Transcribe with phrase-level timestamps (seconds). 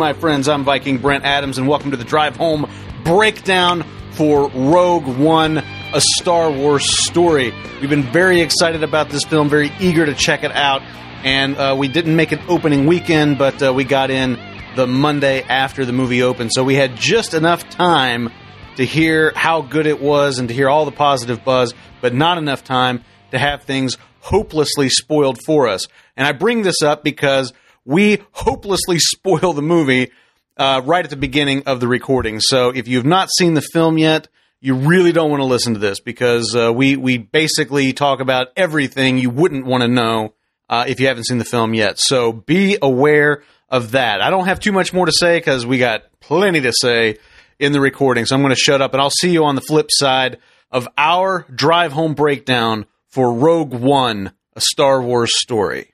[0.00, 0.48] My friends.
[0.48, 2.70] I'm Viking Brent Adams, and welcome to the Drive Home
[3.04, 7.52] breakdown for Rogue One, a Star Wars story.
[7.82, 10.80] We've been very excited about this film, very eager to check it out,
[11.22, 14.38] and uh, we didn't make an opening weekend, but uh, we got in
[14.74, 18.30] the Monday after the movie opened, so we had just enough time
[18.76, 22.38] to hear how good it was and to hear all the positive buzz, but not
[22.38, 25.86] enough time to have things hopelessly spoiled for us.
[26.16, 27.52] And I bring this up because
[27.84, 30.10] we hopelessly spoil the movie
[30.56, 32.40] uh, right at the beginning of the recording.
[32.40, 34.28] So if you've not seen the film yet,
[34.60, 38.48] you really don't want to listen to this because uh, we we basically talk about
[38.56, 40.34] everything you wouldn't want to know
[40.68, 41.98] uh, if you haven't seen the film yet.
[41.98, 44.20] So be aware of that.
[44.20, 47.16] I don't have too much more to say because we got plenty to say
[47.58, 48.26] in the recording.
[48.26, 50.38] So I'm going to shut up and I'll see you on the flip side
[50.70, 55.89] of our drive home breakdown for Rogue One, a Star Wars story.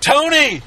[0.00, 0.62] Tony!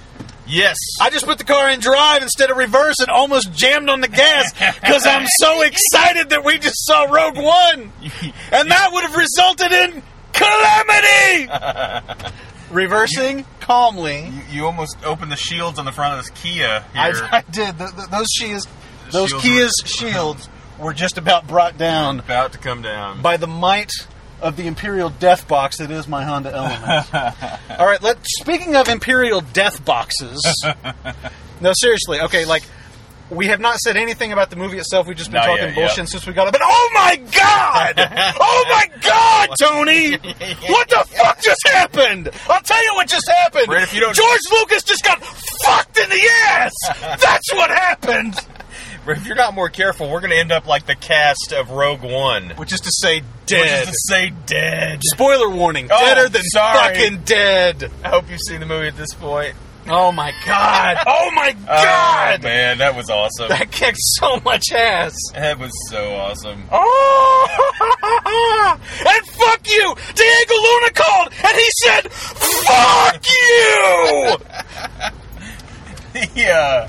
[0.45, 0.77] Yes.
[1.01, 4.07] I just put the car in drive instead of reverse and almost jammed on the
[4.07, 7.91] gas because I'm so excited that we just saw Rogue One.
[8.51, 12.33] And that would have resulted in calamity!
[12.71, 14.25] Reversing calmly.
[14.25, 17.29] You, you almost opened the shields on the front of this Kia I, here.
[17.31, 17.77] I did.
[17.77, 18.67] Th th those shields,
[19.11, 23.21] those shields Kia's shields were just about brought down about to come down.
[23.21, 23.91] by the might
[24.44, 27.13] of the Imperial Death Box that is my Honda Element.
[27.80, 30.39] All right, let speaking of Imperial Death Boxes.
[31.61, 32.19] no, seriously.
[32.19, 32.63] Okay, like
[33.30, 35.08] we have not said anything about the movie itself.
[35.08, 36.05] We've just been Not talking yet, bullshit yeah.
[36.05, 36.52] since we got it.
[36.52, 37.94] But oh my god!
[38.39, 40.11] oh my god, Tony!
[40.11, 42.30] What the fuck just happened?
[42.50, 43.67] I'll tell you what just happened.
[43.67, 46.73] Brett, if you don't- George Lucas just got fucked in the ass.
[47.19, 48.35] That's what happened.
[49.05, 51.71] But if you're not more careful, we're going to end up like the cast of
[51.71, 52.51] Rogue One.
[52.51, 53.61] Which is to say, dead.
[53.61, 55.00] Which is to say dead.
[55.03, 56.95] Spoiler warning: Oh, deader than sorry.
[56.95, 57.91] fucking dead.
[58.03, 59.55] I hope you've seen the movie at this point.
[59.85, 60.97] Oh my god!
[61.05, 62.41] Oh my Oh, god!
[62.44, 63.50] man, that was awesome.
[63.50, 65.13] that kicked so much ass.
[65.33, 66.63] That was so awesome.
[66.72, 67.99] Oh!
[69.05, 69.94] and fuck you!
[70.16, 74.38] Diego Luna called, and he said, "Fuck you!"
[76.41, 76.88] yeah.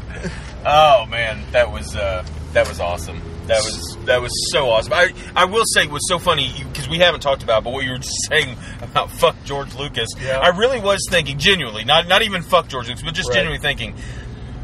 [0.67, 3.21] Oh man, that was uh, that was awesome.
[3.47, 4.93] That was that was so awesome.
[4.95, 7.85] I I will say it was so funny because we haven't talked about, but what
[7.85, 10.39] you were just saying about fuck George Lucas, Yeah.
[10.39, 13.37] I really was thinking genuinely, not not even fuck George Lucas, but just Right.
[13.37, 13.95] genuinely thinking.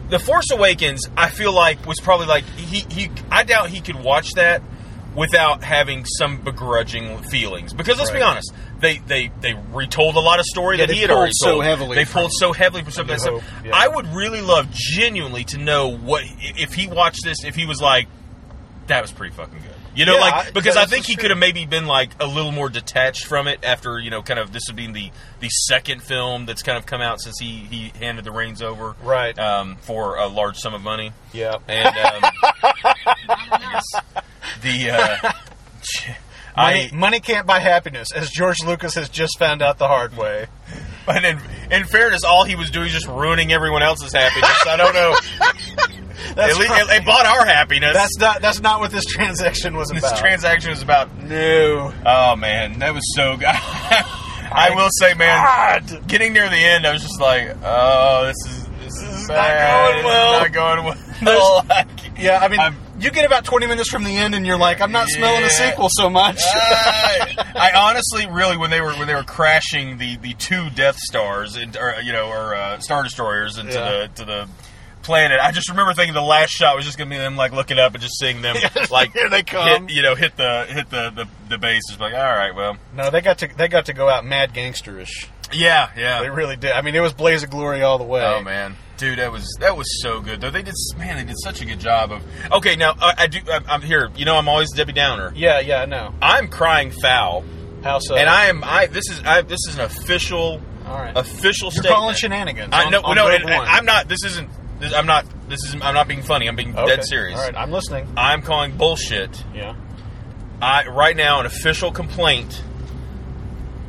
[0.08, 3.10] The Force Awakens, I feel like was probably like he he.
[3.30, 4.62] I doubt he could watch that
[5.14, 7.72] without having some begrudging feelings.
[7.74, 11.00] Because let's be honest, they they they retold a lot of story Yeah, that he
[11.00, 11.64] had pulled already so told.
[11.64, 13.44] heavily They pulled so heavily from some of that stuff.
[13.64, 13.72] Yeah.
[13.74, 17.80] I would really love genuinely to know what if he watched this, if he was
[17.80, 18.08] like,
[18.88, 19.66] that was pretty fucking good.
[19.92, 22.26] You know, Yeah, like I- because I think he could have maybe been like a
[22.26, 25.48] little more detached from it after you know, kind of this would be the the
[25.48, 29.36] second film that's kind of come out since he he handed the reins over, Right.
[29.38, 31.56] um, for a large sum of money, Yeah.
[31.66, 32.30] and um,
[34.62, 35.32] the uh,
[36.62, 40.16] Money, I money can't buy happiness, as George Lucas has just found out the hard
[40.16, 40.46] way.
[41.06, 41.38] But in,
[41.70, 44.66] in fairness, all he was doing was just ruining everyone else's happiness.
[44.66, 45.16] I don't know.
[46.34, 47.94] That's At least they bought our happiness.
[47.94, 48.42] That's not.
[48.42, 50.10] That's not what this transaction was this about.
[50.12, 51.16] This transaction was about.
[51.18, 51.92] no.
[52.06, 53.46] Oh man, that was so good.
[54.52, 58.66] I will say, man, getting near the end, I was just like, oh, this is
[58.80, 59.36] this is, not
[59.92, 60.40] going well.
[60.40, 60.84] Not going
[61.22, 61.66] well.
[62.18, 64.80] Yeah, I mean, I'm- you get about 20 minutes from the end, and you're like,
[64.80, 66.40] I'm not smelling a sequel so much.
[66.44, 70.96] I, I honestly, really, when they were when they were crashing the, the two Death
[70.98, 73.90] Stars, and or you know, or uh, Star Destroyers into Yeah.
[73.90, 74.48] the to the
[75.02, 77.78] planet, I just remember thinking the last shot was just gonna be them like looking
[77.78, 78.56] up and just seeing them
[78.90, 79.86] like Here they come.
[79.88, 81.82] hit, you know, hit the hit the the, the base.
[81.90, 84.52] It's like, all right, well, no, they got to they got to go out mad
[84.52, 85.26] gangsterish.
[85.52, 86.20] Yeah, yeah.
[86.22, 86.72] They really did.
[86.72, 88.24] I mean, it was Blaze of Glory all the way.
[88.24, 90.40] Oh man, dude, that was that was so good.
[90.40, 92.22] Though they did, man, they did such a good job of.
[92.52, 93.38] Okay, now I, I do.
[93.50, 94.10] I'm, I'm here.
[94.16, 95.32] You know, I'm always Debbie Downer.
[95.34, 96.14] Yeah, yeah, no.
[96.22, 97.44] I'm crying foul,
[97.82, 98.16] How so?
[98.16, 98.62] and I am.
[98.64, 101.16] I this is I this is an official all right.
[101.16, 101.94] official You're statement.
[101.94, 102.72] calling shenanigans.
[102.72, 103.66] I on- no, on no, Rogue and- One.
[103.68, 104.08] I'm not.
[104.08, 104.48] This isn't.
[104.80, 105.26] This, I'm not.
[105.48, 105.74] This is.
[105.74, 106.48] I'm not being funny.
[106.48, 106.96] I'm being Okay.
[106.96, 107.38] dead serious.
[107.38, 108.08] All right, I'm listening.
[108.16, 109.44] I'm calling bullshit.
[109.54, 109.74] Yeah.
[110.62, 112.62] I right now an official complaint.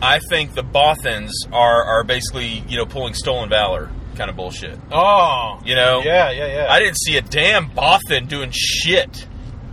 [0.01, 4.77] I think the Bothans are are basically you know pulling stolen valor kind of bullshit.
[4.91, 5.59] Oh.
[5.65, 6.01] You know.
[6.03, 6.67] Yeah, yeah, yeah.
[6.69, 9.27] I didn't see a damn Bothan doing shit.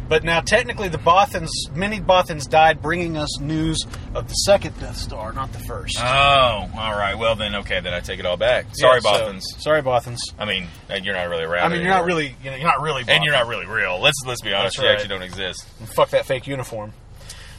[0.08, 3.84] But now, technically, the Bothans, many Bothans died, bringing us news
[4.14, 5.98] of the second Death Star, not the first.
[6.00, 7.14] Oh, all right.
[7.19, 8.64] Well then, okay, then I take it all back.
[8.72, 9.42] Sorry, Yeah, so- Bothans.
[9.58, 10.16] sorry, Bothans.
[10.38, 10.66] I mean,
[11.02, 11.66] you're not really around.
[11.72, 14.00] I mean, you're not really, you know, you're not really, and you're not really real.
[14.00, 14.76] Let's let's be honest.
[14.76, 14.94] That's You right.
[14.94, 15.66] actually don't exist.
[15.78, 16.94] And Fuck that fake uniform.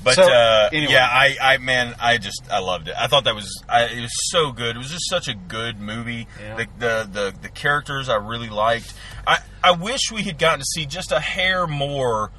[0.04, 0.94] But So, uh, anyway.
[0.94, 2.96] yeah, I, I man, I just I loved it.
[2.98, 4.75] I thought that was I, it was so good.
[4.75, 6.28] It was just such a good movie.
[6.42, 6.56] Yeah.
[6.56, 8.94] The, the the the characters I really liked.
[9.28, 12.31] I I wish we had gotten to see just a hair more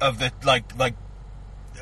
[0.00, 0.94] of the like like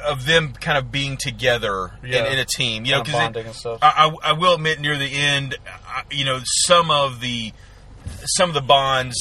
[0.04, 2.26] of them kind of being together Yeah.
[2.26, 2.84] in, in a team.
[2.84, 3.78] You know, Kinda because bonding and stuff.
[3.80, 5.56] I, I I will admit near the end,
[5.86, 7.52] I, you know, some of the
[8.26, 9.16] some of the bonds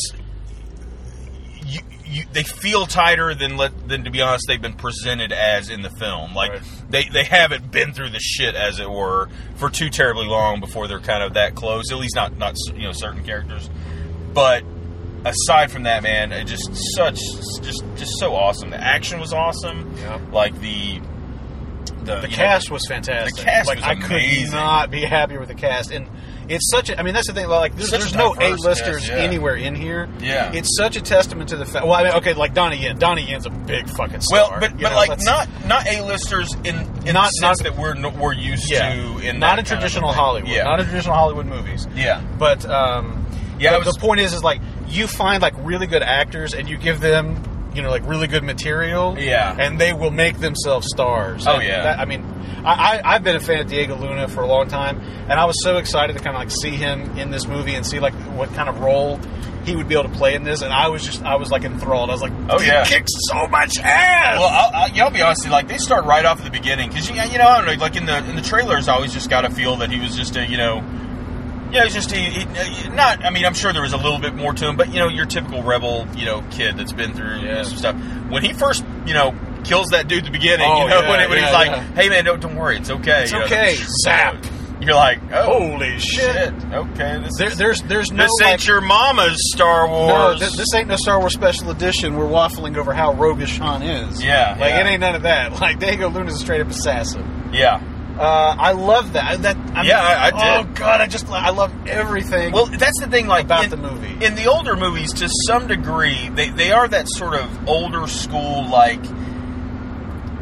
[2.11, 5.81] you, they feel tighter than let than to be honest they've been presented as in
[5.81, 6.33] the film.
[6.35, 6.61] Like Right.
[6.89, 10.87] they they haven't been through the shit as it were for too terribly long before
[10.87, 11.91] they're kind of that close.
[11.91, 13.69] At least not not you know certain characters.
[14.33, 14.63] But
[15.25, 17.15] aside from that, man, it just such
[17.61, 18.69] just just so awesome.
[18.69, 19.95] The action was awesome.
[19.97, 20.19] Yeah.
[20.31, 20.99] Like the
[22.03, 23.35] the, The you know, cast was fantastic.
[23.35, 24.45] the cast like was I amazing.
[24.47, 26.07] could not be happier with the cast, and
[26.49, 26.89] it's such.
[26.89, 27.47] A, I mean, that's the thing.
[27.47, 29.15] Like, there's, there's no A-listers yeah.
[29.15, 30.09] anywhere in here.
[30.19, 30.51] Yeah.
[30.53, 31.85] it's such a testament to the fact.
[31.85, 32.97] Well, I mean, okay, like Donnie Yen.
[32.97, 34.49] Donnie Yen's a big fucking star.
[34.51, 37.77] Well, but but know, like not not a-listers in in Not- the sense not- that
[37.77, 40.11] we're we're used yeah, to in not in a traditional.
[40.11, 40.49] Hollywood.
[40.51, 41.87] Yeah, not in traditional Hollywood movies.
[41.95, 43.25] yeah, But um,
[43.59, 46.67] Yeah, I was- the point is, is like you find like really good actors and
[46.69, 47.41] you give them,
[47.73, 49.17] you know, like really good material.
[49.17, 49.55] Yeah.
[49.57, 51.45] and they will make themselves stars.
[51.47, 51.83] Oh, And yeah.
[51.83, 52.23] that- I mean,
[52.63, 55.45] I, I I've been a fan of Diego Luna for a long time, and I
[55.45, 58.13] was so excited to kind of like see him in this movie and see like
[58.35, 59.19] what kind of role
[59.65, 60.61] he would be able to play in this.
[60.61, 62.09] And I was just I was like enthralled.
[62.09, 62.83] I was like, Oh, he yeah.
[62.85, 64.37] kicks so much ass.
[64.39, 65.47] Well, I'll, I'll, I'll be honest.
[65.49, 67.81] Like they start right off at the beginning because you, you know I don't know.
[67.81, 70.15] Like in the in the trailers, I always just got a feel that he was
[70.15, 70.81] just a you know,
[71.71, 73.23] yeah, he's just he, he, uh, not.
[73.23, 75.07] I mean, I'm sure there was a little bit more to him, but you know,
[75.07, 77.63] your typical rebel, you know, kid that's been through Yeah.
[77.63, 77.95] some stuff.
[78.29, 79.33] When he first, you know,
[79.63, 81.95] kills that dude at the beginning, Oh, you know, yeah, when, when yeah, he's like,
[81.95, 83.75] "Hey man, don't don't worry, it's okay, It's you know, okay.
[84.03, 84.43] Zap.
[84.81, 86.51] You're like, oh, Holy shit.
[86.73, 90.39] Okay, this There, is, there's there's no this ain't like, your mama's Star No, Wars.
[90.39, 92.15] this, this ain't no Star Wars special edition.
[92.17, 94.23] We're waffling over how roguish Han is.
[94.23, 94.79] Yeah, like yeah.
[94.79, 95.51] it ain't none of that.
[95.61, 97.51] Like Diego Luna's a straight up assassin.
[97.53, 97.79] yeah.
[98.21, 99.41] Uh, I love that.
[99.41, 102.51] That I Yeah, mean, I- I Oh god, I just I love everything.
[102.53, 103.27] Well, that's the thing.
[103.27, 104.23] Like About in, the movie.
[104.25, 108.67] in the older movies, to some degree, they they are that sort of older school,
[108.69, 109.03] like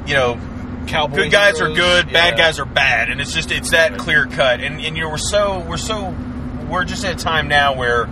[0.06, 0.40] you know,
[0.88, 2.46] cowboy good guys are good, bad yeah.
[2.46, 4.60] guys are bad, and it's just it's that clear cut.
[4.60, 6.14] And and you know, we're so we're so
[6.70, 8.08] we're just at a time now where,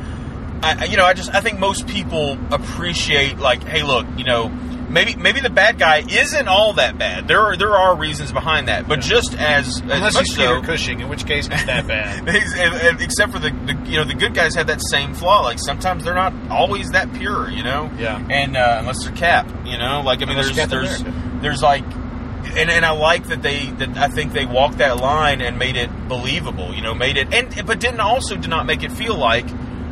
[0.63, 4.51] I- you know, I just I think most people appreciate like, hey, look, you know.
[4.89, 7.27] Maybe maybe the bad guy isn't all that bad.
[7.27, 10.61] There are there are reasons behind that, but just as, as Unless much he's so,
[10.61, 12.27] Cushing, in which case he's that bad.
[12.33, 15.13] Ex- and- and except for the, the you know the good guys have that same
[15.13, 15.41] flaw.
[15.41, 17.91] Like sometimes they're not always that pure, you know.
[17.97, 18.25] Yeah.
[18.29, 21.39] And uh, unless they're Cap, you know, like I mean, Unless there's there's America.
[21.41, 25.41] there's like, and and I like that they that I think they walked that line
[25.41, 26.73] and made it believable.
[26.73, 29.45] You know, made it and but didn't also did not make it feel like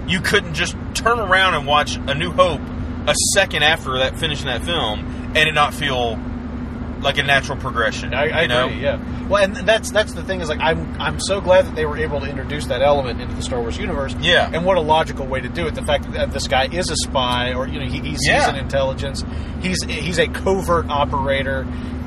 [0.08, 2.62] you couldn't just turn around and watch A New Hope
[3.08, 5.00] a second after that finishing that film
[5.36, 6.18] and it not feel
[7.02, 8.14] like a natural progression.
[8.16, 8.68] I, I you know?
[8.68, 8.82] agree.
[8.82, 9.28] Yeah.
[9.28, 11.98] Well, and that's that's the thing is like I'm I'm so glad that they were
[11.98, 14.16] able to introduce that element into the Star Wars universe.
[14.20, 14.50] Yeah.
[14.52, 15.76] And what a logical way to do it.
[15.76, 18.56] The fact that this guy is a spy, or you know, he, he's, he's an
[18.56, 19.24] intelligence.
[19.62, 21.62] He's he's a covert operator,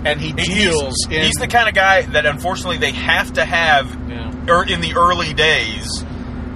[0.05, 1.23] and he He's- deals in.
[1.23, 4.33] He's the kind of guy that unfortunately they have to have Yeah.
[4.49, 6.05] or in the early days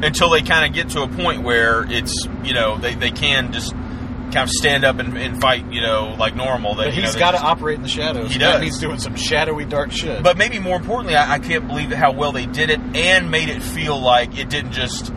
[0.03, 3.53] until they kind of get to a point where it's you know they, they can
[3.53, 3.73] just
[4.33, 6.75] kind of stand up and, and fight you know like normal.
[6.77, 8.33] That but you know, got to operate in the shadows.
[8.33, 8.61] He does.
[8.61, 10.23] means doing some shadowy dark shit.
[10.23, 13.49] But maybe more importantly, I, I can't believe how well they did it and made
[13.49, 15.13] it feel like it didn't just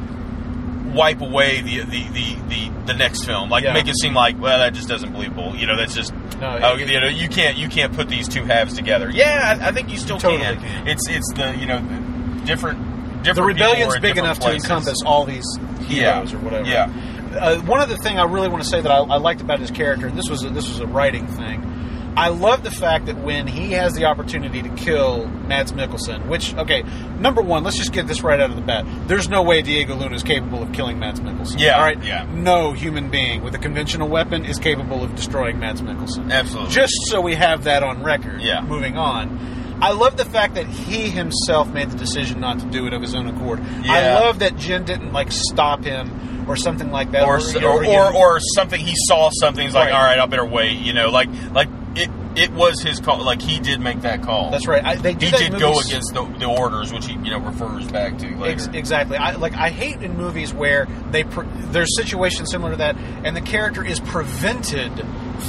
[0.93, 3.49] wipe away the the, the, the, the next film.
[3.49, 3.73] Like Yeah.
[3.73, 5.55] make it seem like well that just doesn't believable.
[5.55, 8.27] You know that's just No, oh, it- you know you can't you can't put these
[8.27, 9.09] two halves together.
[9.09, 10.57] Yeah, I, I think you still Totally can.
[10.59, 10.87] can.
[10.87, 12.79] It's it's the you know the different
[13.23, 14.63] the different people rebellion's big enough places.
[14.63, 15.45] to encompass all these
[15.89, 16.13] Yeah.
[16.15, 16.67] heroes or whatever.
[16.69, 16.87] Yeah.
[17.35, 19.71] Uh, one other thing I really want to say that I, I liked about his
[19.71, 21.71] character, and this was a, this was a writing thing.
[22.17, 26.55] I love the fact that when he has the opportunity to kill Mads Mikkelsen, which
[26.55, 26.83] okay,
[27.19, 28.85] number one, let's just get this right out of the bat.
[29.09, 31.59] There's no way Diego Luna is capable of killing Mads Mikkelsen.
[31.59, 32.01] Yeah, all right.
[32.01, 32.25] yeah.
[32.33, 36.31] No human being with a conventional weapon is capable of destroying Mads Mikkelsen.
[36.31, 36.71] Absolutely.
[36.73, 38.41] Just so we have that on record.
[38.41, 38.61] Yeah.
[38.61, 39.64] Moving on.
[39.81, 43.01] I love the fact that he himself made the decision not to do it of
[43.01, 43.59] his own accord.
[43.61, 47.23] I love that Jyn didn't like stop him or something like that.
[47.23, 49.93] or you or, or, or something he saw something he's like Right.
[49.93, 53.41] all right I better wait you know like like it it was his call like
[53.41, 54.83] he did make that call that's right.
[54.83, 58.17] I, they he did go against the, the orders which he you know refers back
[58.19, 59.17] to later Ex- exactly.
[59.17, 59.53] I like.
[59.55, 63.83] I hate in movies where they pre- there's situations similar to that, and the character
[63.83, 64.91] is prevented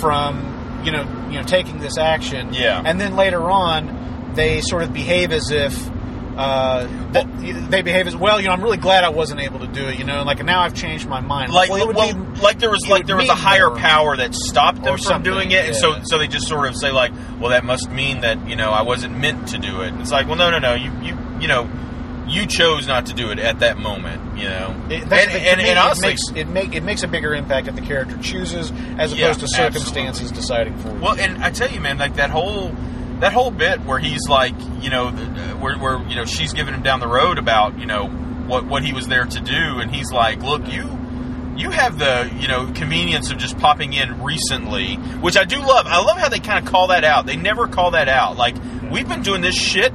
[0.00, 2.54] from you know you know taking this action.
[2.54, 2.80] Yeah.
[2.85, 3.96] And then later on,
[4.37, 5.75] they sort of behave as if
[6.37, 6.87] uh,
[7.71, 8.40] they behave as well.
[8.40, 9.99] You know, I'm really glad I wasn't able to do it.
[9.99, 11.50] You know, like now I've changed my mind.
[11.52, 14.16] like well, it would well, be- like there was like there was a higher power
[14.16, 17.12] that stopped them from doing it, and so so they just sort of say like,
[17.40, 19.95] well, that must mean that you know I wasn't meant to do it.
[19.95, 21.69] It's like, well, no, no, no, you you you know.
[22.28, 25.78] You chose not to do it at that moment, you know, It, and, and, and
[25.78, 29.14] honestly, it makes it make it makes a bigger impact if the character chooses as
[29.14, 30.37] Yeah, opposed to circumstances absolutely.
[30.40, 30.99] deciding for you.
[31.00, 32.75] Well, and I tell you, man, like that whole
[33.21, 36.75] that whole bit where he's like, you know, uh, where, where you know she's giving
[36.75, 39.95] him down the road about you know what what he was there to do, and
[39.95, 40.85] he's like, look, you
[41.57, 45.87] you have the you know convenience of just popping in recently, which I do love.
[45.87, 47.27] I love how they kind of call that out.
[47.27, 48.37] They never call that out.
[48.37, 48.57] Like
[48.91, 49.93] we've been doing this shit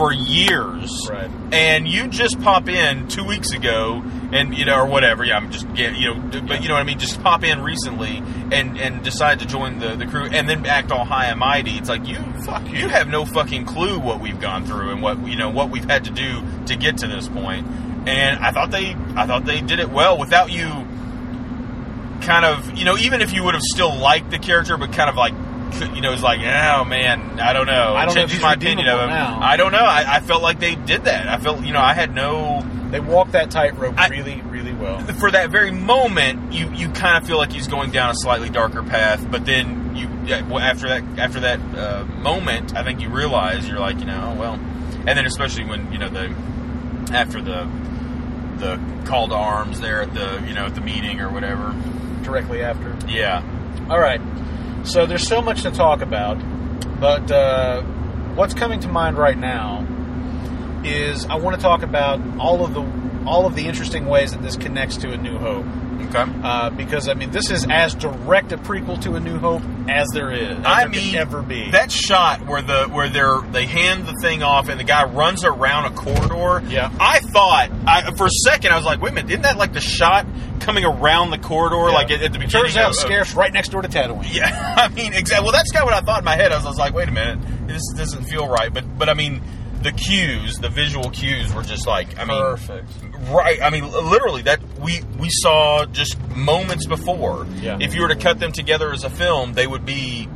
[0.00, 1.30] for years, Right.
[1.52, 4.02] and you just pop in two weeks ago
[4.32, 5.24] and you know or whatever.
[5.24, 6.98] Yeah i'm just yeah, you know but you know what i mean?
[6.98, 10.90] Just pop in recently and and decide to join the the crew and then act
[10.90, 11.72] all high and mighty.
[11.72, 12.16] It's like you
[12.46, 15.68] fuck you have no fucking clue what we've gone through and what you know what
[15.70, 17.66] we've had to do to get to this point.
[18.08, 20.68] and i thought they i thought they did it well without you
[22.22, 25.10] kind of you know even if you would have still liked the character but kind
[25.10, 25.34] of like
[25.80, 28.54] you know it's like oh man i don't know I don't know changes he's my
[28.54, 29.38] opinion of him now.
[29.40, 31.94] i don't know I, I felt like they did that i felt you know i
[31.94, 34.98] had no They walk that tightrope really, really well.
[35.20, 38.50] for that very moment, you, you kind of feel like he's going down a slightly
[38.50, 39.24] darker path.
[39.30, 43.78] But then you yeah, after that after that uh, moment, I think you realize you're
[43.78, 44.54] like you know oh, well,
[45.06, 46.34] and then especially when you know the
[47.12, 47.68] after the
[48.58, 51.72] the call to arms there at the you know at the meeting or whatever.
[52.24, 52.96] Directly after.
[53.08, 53.42] Yeah,
[53.88, 54.20] All right.
[54.84, 56.38] So there's so much to talk about,
[57.00, 57.82] but uh,
[58.34, 59.86] what's coming to mind right now
[60.84, 64.42] is I want to talk about all of the all of the interesting ways that
[64.42, 65.66] this connects to A New Hope.
[66.08, 66.24] Okay.
[66.42, 70.08] Uh, because I mean, this is as direct a prequel to A New Hope as
[70.12, 70.58] there is.
[70.58, 71.70] As I there mean, ever be.
[71.70, 75.44] that shot where the where they're they hand the thing off and the guy runs
[75.44, 76.66] around a corridor.
[76.70, 76.90] Yeah.
[77.00, 79.72] I thought I for a second I was like, wait a minute, isn't that like
[79.72, 80.26] the shot
[80.60, 81.94] coming around the corridor, Yeah.
[81.94, 82.64] like at, at the beginning?
[82.64, 84.26] Turns out, of- Scarif right next door to Tatooine.
[84.34, 85.44] Yeah, I mean, exactly.
[85.44, 86.52] Well, that's kind of what I thought in my head.
[86.52, 88.72] I was, I was like, wait a minute, this doesn't feel right.
[88.72, 89.40] But but I mean,
[89.82, 92.90] the cues, the visual cues, were just like, I mean, Perfect.
[93.30, 93.60] right.
[93.62, 97.46] I mean, literally, that we we saw just moments before.
[97.60, 97.78] Yeah.
[97.80, 100.28] If you were to cut them together as a film, they would be.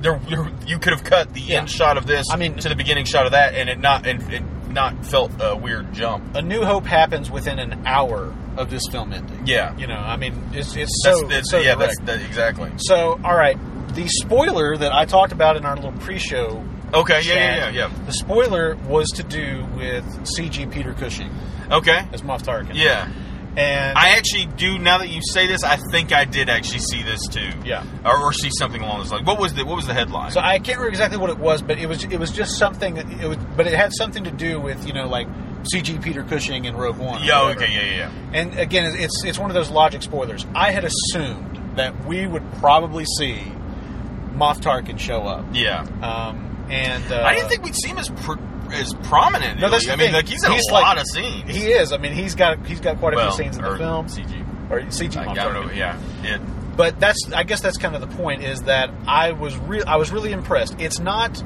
[0.00, 0.20] There,
[0.66, 1.60] you could have cut the Yeah.
[1.60, 4.06] end shot of this I mean- to the beginning shot of that, and it not
[4.06, 6.34] and it not felt a weird jump.
[6.36, 9.46] A New Hope happens within an hour of this film ending.
[9.46, 9.74] Yeah.
[9.78, 12.04] You know, I mean, it's it's That's, so, it's- so yeah, direct.
[12.06, 12.70] that's that, exactly.
[12.76, 13.56] So, all right,
[13.94, 16.62] the spoiler that I talked about in our little pre-show.
[16.94, 17.90] Okay, yeah, yeah, yeah, yeah.
[18.06, 20.04] The spoiler was to do with
[20.36, 21.30] CG Peter Cushing
[21.70, 22.74] Okay, as Moff Tarkin.
[22.74, 23.08] yeah.
[23.56, 24.78] and I actually do.
[24.78, 27.50] Now that you say this, I think I did actually see this too.
[27.64, 27.84] Yeah.
[28.04, 29.26] or, or see something along those lines.
[29.26, 30.30] What was the What was the headline?
[30.32, 32.94] so I can't remember exactly what it was, but it was it was just something.
[32.94, 35.26] that- It was, but it had something to do with you know like
[35.72, 37.24] CG Peter Cushing in Rogue One.
[37.24, 38.10] yeah, okay, yeah, yeah, yeah.
[38.40, 40.44] And again, it's it's one of those logic spoilers.
[40.54, 43.40] I had assumed that we would probably see
[44.36, 45.44] Moff Tarkin show up.
[45.52, 45.86] Yeah.
[46.02, 48.38] Um, and uh, I didn't think we'd see him as pr-
[48.72, 49.60] as prominent.
[49.60, 51.50] No, that's I mean, like he's in He's a like- lot of scenes.
[51.50, 51.92] he is.
[51.92, 54.06] I mean, he's got he's got quite a well, few scenes in the film.
[54.06, 54.70] CG.
[54.70, 55.14] Or CG.
[55.16, 55.72] Like, I don't know.
[55.72, 56.40] Yeah, it.
[56.76, 59.96] But that's I guess that's kind of the point is that I was real I
[59.96, 60.74] was really impressed.
[60.80, 61.40] It's not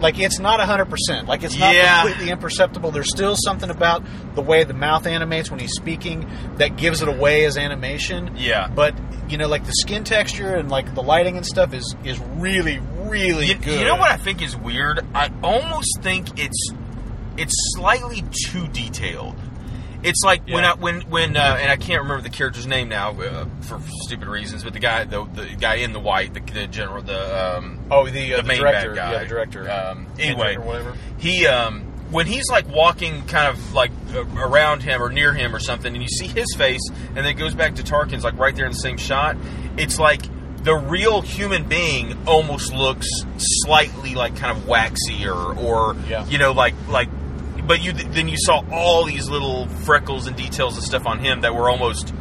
[0.00, 1.26] like it's not 100%.
[1.26, 2.02] Like it's not Yeah.
[2.02, 2.90] completely imperceptible.
[2.90, 4.02] There's still something about
[4.34, 8.34] the way the mouth animates when he's speaking that gives it away as animation.
[8.36, 8.68] Yeah.
[8.68, 8.94] But
[9.28, 12.78] you know like the skin texture and like the lighting and stuff is is really
[13.06, 13.78] really You, good.
[13.80, 15.00] you know what I think is weird?
[15.14, 16.70] I almost think it's
[17.36, 19.36] it's slightly too detailed.
[20.04, 23.18] It's like when I when when uh, and I can't remember the character's name now
[23.20, 26.66] uh, for stupid reasons, but the guy the, the guy in the white, the, the
[26.66, 29.12] general, the um, Oh, the, uh, the the main director, bad guy.
[29.12, 29.70] yeah, the director.
[29.70, 30.94] Um, anyway, or whatever.
[31.18, 31.80] he um,
[32.10, 35.92] when he's like walking kind of like uh, around him or near him or something,
[35.94, 38.66] and you see his face, and then it goes back to Tarkin's like right there
[38.66, 39.36] in the same shot.
[39.78, 40.22] It's like
[40.62, 43.08] the real human being almost looks
[43.38, 46.26] slightly like kind of waxy or or Yeah.
[46.26, 47.08] you know like like.
[47.66, 51.40] But you then you saw all these little freckles and details and stuff on him
[51.42, 52.12] that were almost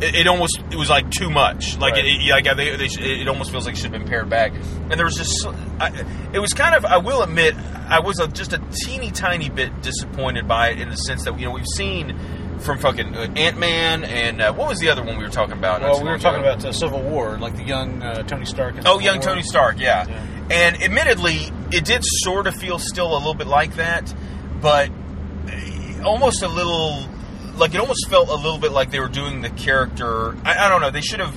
[0.00, 1.78] it, it almost it was like too much.
[1.78, 2.04] Like Right.
[2.04, 4.52] it, like they, they, it almost feels like it should have been pared back.
[4.52, 5.46] And there was just
[5.80, 7.54] I, it was kind of I will admit
[7.88, 11.38] I was a, just a teeny tiny bit disappointed by it in the sense that
[11.38, 12.18] you know we've seen
[12.60, 15.56] from fucking uh, Ant Man and uh, what was the other one we were talking
[15.56, 15.80] about?
[15.82, 16.52] Well, we were talking ago?
[16.52, 18.74] about uh, Civil War, like the young uh, Tony Stark.
[18.78, 19.24] Oh, Civil young War.
[19.24, 20.06] Tony Stark, yeah.
[20.08, 20.26] Yeah.
[20.50, 21.38] And admittedly,
[21.72, 24.14] it did sort of feel still a little bit like that,
[24.60, 24.90] but
[26.04, 27.08] almost a little
[27.56, 30.36] like it almost felt a little bit like they were doing the character.
[30.44, 30.90] I, I don't know.
[30.90, 31.36] They should have.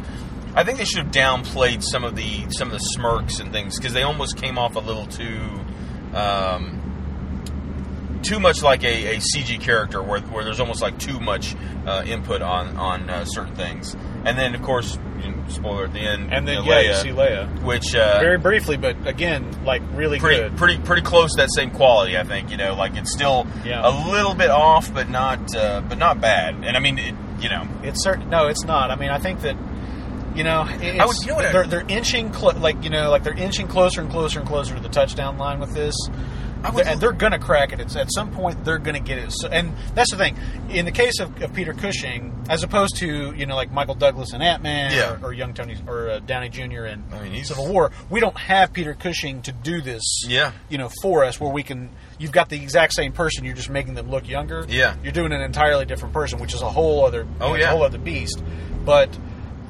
[0.55, 3.77] I think they should have downplayed some of the some of the smirks and things
[3.77, 5.39] because they almost came off a little too.
[6.13, 6.76] Um,
[8.27, 11.55] too much like a, a CG character, where, where there's almost like too much
[11.85, 13.95] uh, input on on uh, certain things.
[14.25, 16.89] And then, of course, you know, spoiler at the end, And then you know, yeah,
[16.89, 20.57] you see Leia which uh, very briefly, but again, like really pretty good.
[20.57, 22.17] pretty pretty close to that same quality.
[22.17, 23.81] I think you know, like it's still Yeah.
[23.87, 26.55] a little bit off, but not uh, but not bad.
[26.63, 28.29] And I mean, it, you know, It's certain.
[28.29, 28.91] No, it's not.
[28.91, 29.55] I mean, I think that
[30.35, 33.09] you know, it's, I would- you know what they're they're inching clo- like you know,
[33.09, 35.95] like they're inching closer and closer and closer to the touchdown line with this.
[36.73, 37.79] Would- and they're gonna crack it.
[37.79, 39.31] It's, at some point, they're gonna get it.
[39.31, 40.37] So, and that's the thing.
[40.69, 44.33] In the case of, of Peter Cushing, as opposed to you know like Michael Douglas
[44.33, 45.17] and Ant Man Yeah.
[45.21, 46.85] or, or young Tony or uh, Downey Jr.
[46.85, 50.23] in I mean, he's- Civil War, we don't have Peter Cushing to do this.
[50.27, 50.51] Yeah.
[50.69, 51.89] you know, for us, where we can.
[52.19, 53.45] You've got the exact same person.
[53.45, 54.65] You're just making them look younger.
[54.67, 54.95] Yeah.
[55.03, 57.71] you're doing an entirely different person, which is a whole other Oh, it's a yeah.
[57.71, 58.41] whole other beast.
[58.83, 59.17] But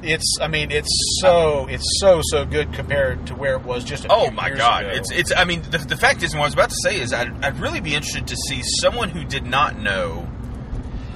[0.02, 4.04] it's I mean it's so it's so so good compared to where it was just
[4.04, 4.84] a Oh my god!
[4.84, 4.94] ago.
[4.94, 5.32] It's it's.
[5.36, 7.58] I mean, the, the fact is, what I was about to say is, I'd, I'd
[7.58, 10.28] really be interested to see someone who did not know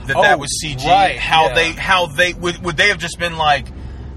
[0.06, 0.84] that Oh, that was CG.
[0.86, 1.54] right, how yeah.
[1.54, 3.66] they how they would would they have just been like,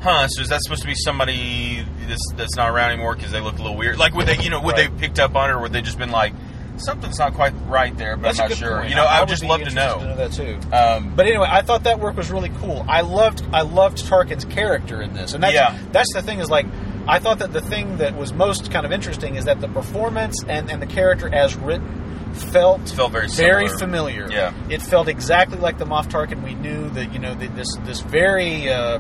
[0.02, 0.28] huh?
[0.28, 3.56] So is that supposed to be somebody that's that's not around anymore because they look
[3.60, 3.98] a little weird?
[4.00, 4.92] Like, would they you know would Right.
[4.92, 6.34] they picked up on it or would they just been like,
[6.78, 8.78] something's not quite right there, but That's I'm not sure.
[8.78, 8.90] point.
[8.90, 10.16] You know, I, would would just love to interested know.
[10.16, 10.60] that too.
[10.76, 12.86] Um, But anyway, I thought that work was really cool.
[12.88, 15.78] I loved I loved Tarkin's character in this, and that's Yeah.
[15.92, 16.66] that's the thing is like
[17.08, 20.44] I thought that the thing that was most kind of interesting is that the performance
[20.48, 23.78] and, and the character as written felt Felt very very similar.
[23.78, 24.28] familiar.
[24.32, 24.54] Yeah.
[24.70, 26.90] it felt exactly like the Moff Tarkin we knew.
[26.90, 28.70] That you know that this this very.
[28.72, 29.00] Uh,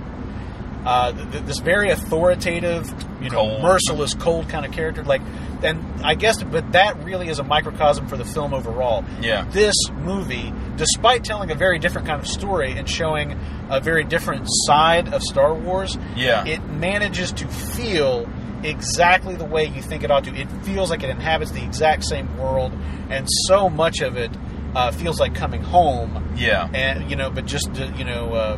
[0.85, 2.93] uh, th- th- this very authoritative,
[3.25, 3.61] you know, Cold.
[3.61, 5.03] merciless, cold kind of character.
[5.03, 5.21] Like,
[5.63, 9.03] and I guess, but that really is a microcosm for the film overall.
[9.21, 9.45] Yeah.
[9.49, 13.37] This movie, despite telling a very different kind of story and showing
[13.69, 16.45] a very different side of Star Wars, Yeah.
[16.45, 18.29] it manages to feel
[18.63, 20.33] exactly the way you think it ought to.
[20.35, 22.73] It feels like it inhabits the exact same world,
[23.09, 24.31] and so much of it
[24.75, 26.67] uh, feels like coming home yeah.
[26.73, 28.57] and you know, but just uh, you know, uh,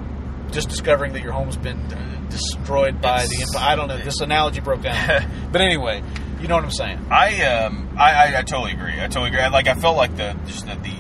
[0.51, 3.71] just discovering that your home's been uh, destroyed by It's- the empire.
[3.71, 3.97] I don't know.
[3.97, 6.03] This analogy broke down, but anyway,
[6.41, 6.99] you know what I'm saying.
[7.09, 8.93] I um I, I, I totally agree.
[8.93, 9.41] I totally agree.
[9.41, 10.93] I, like I felt like the just the, the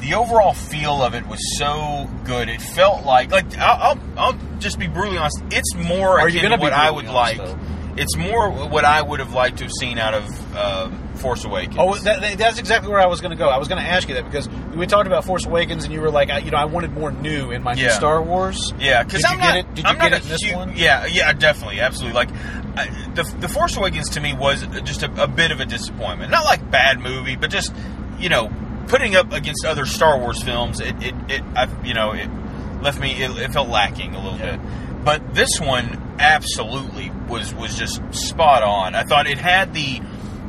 [0.00, 2.48] the overall feel of it was so good.
[2.48, 5.42] It felt like like I'll I'll, I'll just be brutally honest.
[5.50, 7.48] It's more Are you akin gonna be what I would honest, like.
[7.48, 7.58] though?
[7.94, 11.76] It's more what I would have liked to have seen out of um, Force Awakens.
[11.78, 13.48] Oh, that, that- that's exactly where I was going to go.
[13.48, 16.00] I was going to ask you that because we talked about Force Awakens, and you
[16.02, 18.74] were like, I, you know, I wanted more new in my new Star Wars.
[18.78, 19.54] Yeah, because I'm you not.
[19.54, 19.74] get it?
[19.74, 20.76] Did you I'm get not it in this huge- one?
[20.76, 22.14] Yeah, yeah, definitely, absolutely.
[22.16, 22.28] Like
[22.76, 26.30] I, the the Force Awakens to me was just a, a bit of a disappointment.
[26.30, 27.72] Not like bad movie, but just
[28.18, 28.50] you know
[28.88, 32.28] putting up against other Star Wars films, it it, it I, you know it
[32.82, 33.12] left me.
[33.22, 34.56] It, it felt lacking a little Yeah.
[34.56, 35.04] bit.
[35.04, 38.94] But this one absolutely was was just spot on.
[38.94, 40.00] I thought it had the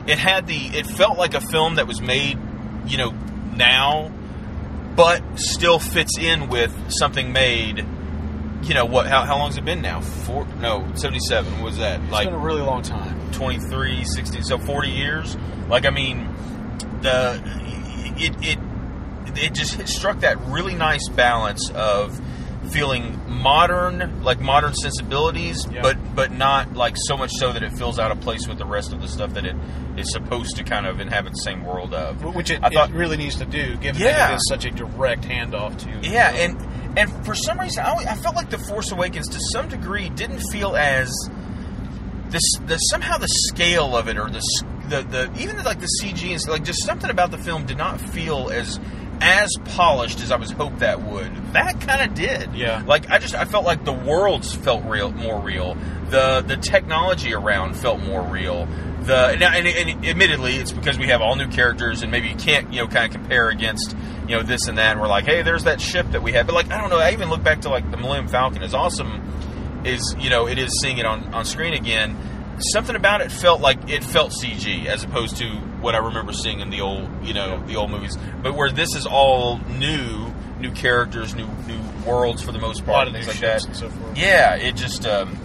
[0.07, 2.37] it had the it felt like a film that was made
[2.85, 3.11] you know
[3.55, 4.11] now
[4.95, 7.85] but still fits in with something made
[8.63, 10.01] you know what how, how long's it been now?
[10.01, 12.01] Four no 77 what was that?
[12.01, 13.31] It's like been a really long time.
[13.31, 15.37] 23 16 so 40 years?
[15.67, 16.29] Like i mean
[17.01, 17.41] the
[18.17, 18.59] it it
[19.35, 22.19] it just struck that really nice balance of
[22.73, 25.81] feeling modern like modern sensibilities Yeah.
[25.83, 28.65] but but not like so much so that it feels out of place with the
[28.65, 29.55] rest of the stuff that it
[29.97, 32.95] is supposed to kind of inhabit the same world of Which it, I thought- it
[32.95, 34.17] really needs to do, given Yeah.
[34.17, 36.09] that it is such a direct handoff to.
[36.09, 36.57] Yeah, and
[36.97, 40.41] and for some reason, I, I felt like the Force Awakens, to some degree, didn't
[40.51, 41.11] feel as
[42.29, 42.41] this.
[42.65, 44.41] The somehow the scale of it, or the
[44.89, 47.99] the the even like the CG and like just something about the film did not
[47.99, 48.79] feel as
[49.23, 51.33] as polished as I was hoped that would.
[51.53, 52.53] That kind of did.
[52.53, 52.83] Yeah.
[52.85, 55.75] Like I just I felt like the worlds felt real, more real.
[56.09, 58.65] The the technology around felt more real.
[59.03, 62.35] The now, and, and admittedly, it's because we have all new characters, and maybe you
[62.35, 63.95] can't you know kind of compare against
[64.27, 64.91] you know this and that.
[64.91, 66.99] And we're like, hey, there's that ship that we had, but like I don't know.
[66.99, 68.61] I even look back to like the Millennium Falcon.
[68.61, 72.17] As awesome is you know it is seeing it on on screen again.
[72.73, 76.59] Something about it felt like it felt CG as opposed to what I remember seeing
[76.61, 78.17] in the old you know the old movies.
[78.41, 83.07] But where this is all new, new characters, new new worlds for the most part,
[83.07, 83.63] and things like that.
[83.65, 84.17] and so forth.
[84.17, 85.37] Yeah, it just um,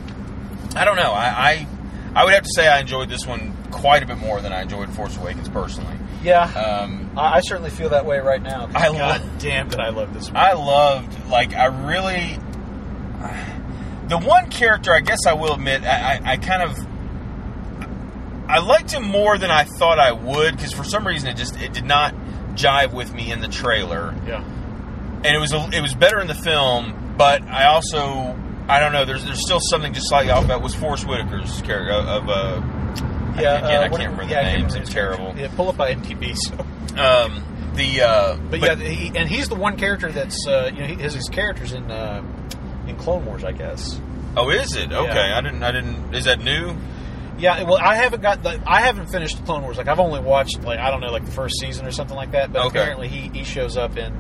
[0.75, 1.13] I don't know.
[1.13, 1.67] I, I
[2.15, 4.63] I would have to say I enjoyed this one quite a bit more than I
[4.63, 5.95] enjoyed Force Awakens personally.
[6.23, 8.69] Yeah, Um, I, I certainly feel that way right now.
[8.75, 10.37] I God lo- damn that I love this movie.
[10.39, 12.39] I loved like I really
[14.09, 16.77] the one character I guess I will admit I, I, I kind of
[18.49, 21.61] I liked him more than I thought I would because for some reason it just
[21.61, 22.15] it did not
[22.55, 26.27] jive with me in the trailer yeah, and it was a, it was better in
[26.27, 28.37] the film but I also
[28.69, 31.93] I don't know there's there's still something just slightly off about was Forest Whitaker's character
[31.93, 32.63] of uh
[33.41, 33.59] yeah.
[33.59, 34.75] again, I can't remember the yeah, I can't names.
[34.75, 35.33] It's terrible.
[35.37, 36.37] Yeah, pull up by NTB.
[36.49, 36.55] So
[37.01, 37.45] um
[37.79, 40.95] the uh, But, yeah, he, and he's the one character that's uh, you know he,
[40.97, 42.23] his his characters in uh,
[42.87, 44.01] in Clone Wars, I guess.
[44.37, 45.15] oh, is it okay?
[45.15, 45.39] Yeah.
[45.39, 45.63] I didn't.
[45.63, 46.15] I didn't.
[46.15, 46.77] Is that new?
[47.39, 49.77] Yeah, well, I haven't got the I haven't finished Clone Wars.
[49.79, 52.33] Like I've only watched like I don't know like the first season or something like
[52.33, 52.53] that.
[52.53, 52.81] But Okay.
[52.81, 54.13] apparently he, he shows up in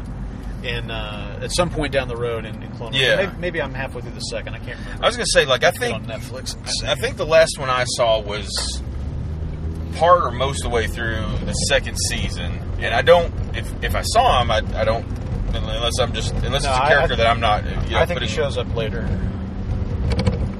[0.62, 2.96] in uh, at some point down the road in, in Clone Wars.
[2.96, 3.16] Yeah.
[3.16, 4.54] maybe, maybe I'm halfway through the second.
[4.54, 5.04] I can't remember.
[5.04, 6.56] I was gonna say like I think on Netflix.
[6.84, 8.82] I think the last one I saw was
[9.96, 13.32] part or most of the way through the second season, and I don't.
[13.56, 15.04] If if I saw him, I, I don't
[15.54, 17.64] unless I'm just unless No, it's a character I- that I'm not.
[17.64, 19.02] You know, I think putting, he shows up later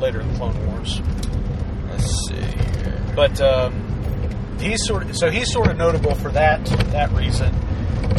[0.01, 1.01] later in Clone Wars.
[1.99, 2.35] Let's see.
[2.35, 3.03] Here.
[3.15, 7.55] But um, he's sort of so he's sort of notable for that that reason.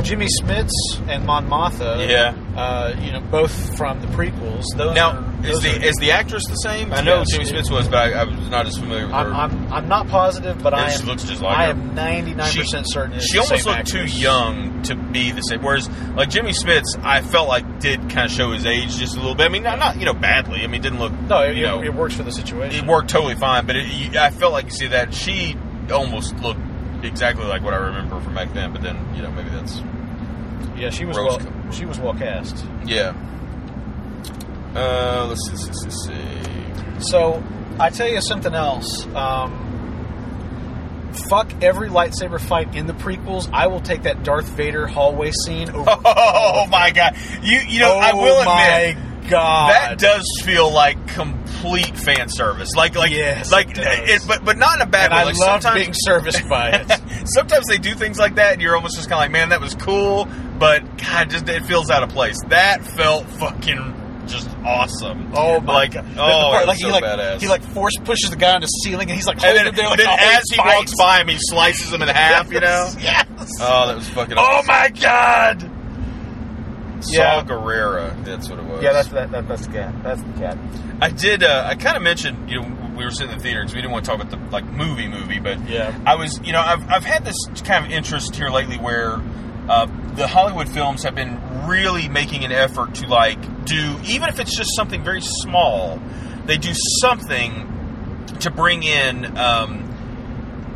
[0.03, 0.71] Jimmy Smits
[1.07, 2.33] and Mon Mothma, Yeah.
[2.59, 4.63] uh, you know, both from the prequels.
[4.75, 6.91] Those Now, are, is the are- is the actress the same?
[6.93, 7.27] I know Yes.
[7.31, 9.17] Jimmy Smits was, but I, I was not as familiar with her.
[9.19, 11.71] I'm, I'm, I'm not positive, but Yeah, I she looks just like I her.
[11.71, 13.17] am 99 percent certain.
[13.17, 15.61] it's She almost looked too young to be the same.
[15.61, 19.19] Whereas, like Jimmy Smits's, I felt like did kind of show his age just a
[19.19, 19.45] little bit.
[19.45, 20.61] I mean, not, not you know badly.
[20.63, 21.11] I mean, didn't look.
[21.13, 22.83] No, it, you know, it works for the situation.
[22.85, 23.65] it worked totally fine.
[23.67, 25.55] But it, I felt like you see that she
[25.91, 26.61] almost looked
[27.03, 28.71] exactly like what I remember from back then.
[28.73, 29.81] But then you know maybe that's
[30.77, 31.71] yeah, she was Rose well.
[31.71, 32.65] She was well cast.
[32.85, 33.13] yeah.
[34.75, 36.05] Uh, let's see, let's see, let's
[37.01, 37.09] see.
[37.11, 37.43] So
[37.79, 39.05] I tell you something else.
[39.15, 39.65] Um,
[41.29, 43.49] fuck every lightsaber fight in the prequels.
[43.51, 45.89] I will take that Darth Vader hallway scene over.
[46.05, 47.15] Oh my god!
[47.41, 51.07] You you know I Oh will my admit God, that does feel like
[51.59, 52.69] complete fan service.
[52.75, 54.25] Like like Yes, like it does.
[54.25, 55.19] but but not in a bad and way.
[55.19, 57.27] I Like love sometimes being serviced by it.
[57.27, 59.61] sometimes they do things like that, and you're almost just kind of like, man, that
[59.61, 62.37] was cool, but God, just it feels out of place.
[62.47, 65.31] That felt fucking just awesome.
[65.33, 66.05] Oh my like god!
[66.13, 67.41] oh, part, like was he like badass.
[67.41, 69.85] he like force pushes the guy on the ceiling, and he's like and then, there.
[69.87, 72.51] Like, then as he walks by him, he slices him in half.
[72.51, 72.89] You know.
[72.99, 73.25] yes.
[73.59, 74.35] Oh, that was fucking.
[74.37, 75.69] Oh my god!
[77.01, 77.43] Saw Yeah.
[77.43, 78.23] Gerrera.
[78.25, 78.83] That's what it was.
[78.83, 80.03] Yeah, that's that, that that's the cat.
[80.03, 80.57] That's the cat.
[81.01, 81.43] I did.
[81.43, 83.81] Uh, I kind of mentioned, you know, we were sitting in the theater because we
[83.81, 85.97] didn't want to talk about the like movie movie, but Yeah.
[86.05, 89.21] I was, you know, I've I've had this kind of interest here lately where
[89.69, 89.85] uh,
[90.15, 94.55] the Hollywood films have been really making an effort to like do, even if it's
[94.57, 95.99] just something very small,
[96.45, 99.37] they do something to bring in.
[99.37, 99.85] Um,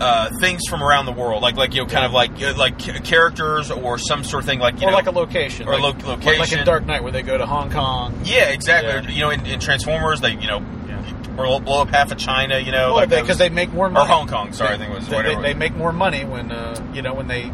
[0.04, 2.78] uh, things from around the world, like like you know, kind of like uh, like
[2.80, 6.04] characters or some sort of thing, like you or know, like a location, or like,
[6.04, 8.22] lo- like- like in Dark Knight, where they go to Hong Kong.
[8.26, 8.92] Yeah, exactly.
[8.92, 9.10] Yeah.
[9.10, 11.02] You know, in, in Transformers, they you know Yeah.
[11.36, 12.60] blow, blow up half of China.
[12.60, 14.06] You know, Well, like that because they make more or.
[14.06, 14.54] Hong Kong.
[14.54, 15.42] Sorry, I think it was they, whatever.
[15.42, 17.52] they, they make more money when uh, you know when they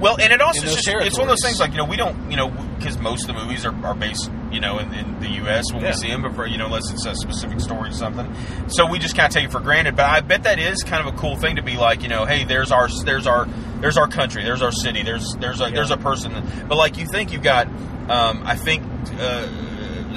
[0.00, 1.96] well, and it also those just it's one of those things like you know we
[1.96, 5.20] don't you know because most of the movies are, are based you know in, in
[5.20, 5.72] the U.S.
[5.72, 5.90] when Yeah.
[5.90, 8.32] we see them, but for, you know unless it's a specific story or something,
[8.68, 9.96] so we just kind of take it for granted.
[9.96, 12.24] But I bet that is kind of a cool thing to be like you know
[12.24, 13.46] hey there's our there's our
[13.80, 16.32] there's our country there's our city there's there's a there's a person
[16.68, 17.66] but like you think you've got
[18.08, 18.82] um, I think.
[19.18, 19.48] Uh,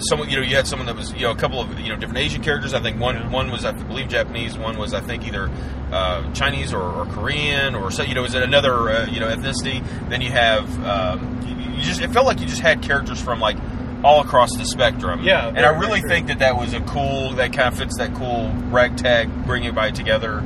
[0.09, 1.95] Someone, you know, you had someone that was, you know, a couple of, you know,
[1.95, 2.73] different Asian characters.
[2.73, 3.29] I think one, Yeah.
[3.29, 4.57] one was, I believe, Japanese.
[4.57, 5.49] One was, I think, either
[5.89, 8.03] uh, Chinese or, or Korean or so.
[8.03, 9.81] You know, is it another, uh, you know, ethnicity?
[10.09, 11.39] Then you have, um,
[11.77, 13.55] you just, it felt like you just had characters from like
[14.05, 15.23] all across the spectrum.
[15.23, 16.09] Yeah, and I really true.
[16.09, 19.91] think that that was a cool, that kind of fits that cool ragtag, bring everybody
[19.93, 20.39] together,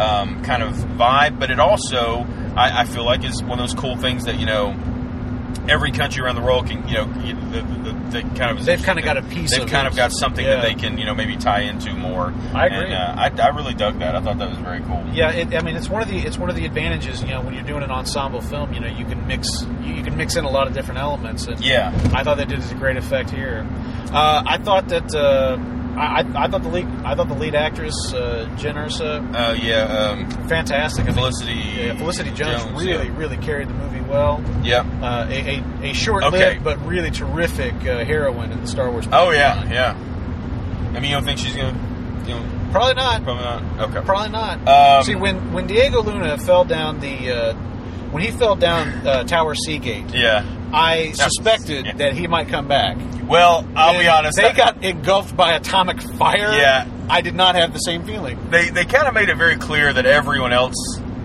[0.00, 1.38] um, kind of vibe.
[1.38, 4.46] But it also, I, I feel like, is one of those cool things that you
[4.46, 4.74] know.
[5.68, 9.00] Every country around the world can, you know, the, the, they kind of They've kinda
[9.02, 9.90] got a piece They've of kind it.
[9.90, 10.56] of got something Yeah.
[10.56, 12.34] that they can, you know, maybe tie into more.
[12.52, 12.92] I agree.
[12.92, 14.16] And, uh, I, I really dug that.
[14.16, 15.04] I thought that was very cool.
[15.12, 17.22] Yeah, it, I mean it's one of the it's one of the advantages.
[17.22, 20.02] You know, when you're doing an ensemble film, you know you can mix you, you
[20.02, 21.46] can mix in a lot of different elements.
[21.46, 21.92] And Yeah.
[22.12, 23.66] I thought they did a great effect here.
[24.12, 25.56] Uh, I thought that uh,
[25.96, 29.52] I, I I thought the lead I thought the lead actress uh, Jyn Erso Uh,
[29.54, 29.82] yeah.
[29.84, 31.08] Um, fantastic.
[31.08, 31.52] I Felicity.
[31.54, 33.16] yeah, Felicity Jones, Jones, really yeah.
[33.18, 34.42] really carried the movie well.
[34.62, 34.80] Yeah.
[35.02, 36.58] Uh, a, a, a short-lived Okay.
[36.62, 39.06] but really terrific uh, heroine in the Star Wars.
[39.12, 39.68] Oh yeah.
[39.70, 39.96] Yeah.
[40.94, 41.78] I mean, you don't think she's gonna?
[42.26, 43.24] You know, probably not.
[43.24, 43.88] probably not.
[43.88, 44.00] Okay.
[44.04, 44.68] Probably not.
[44.68, 47.52] Um, See, when when Diego Luna fell down the uh,
[48.12, 50.44] when he fell down uh, Tower Seagate, Yeah.
[50.72, 51.92] I suspected yeah.
[51.96, 52.96] that he might come back.
[53.28, 54.36] Well, I'll be honest.
[54.36, 56.52] They I- got engulfed by atomic fire.
[56.52, 56.86] Yeah.
[57.10, 58.38] I did not have the same feeling.
[58.50, 60.76] they they kind of made it very clear that everyone else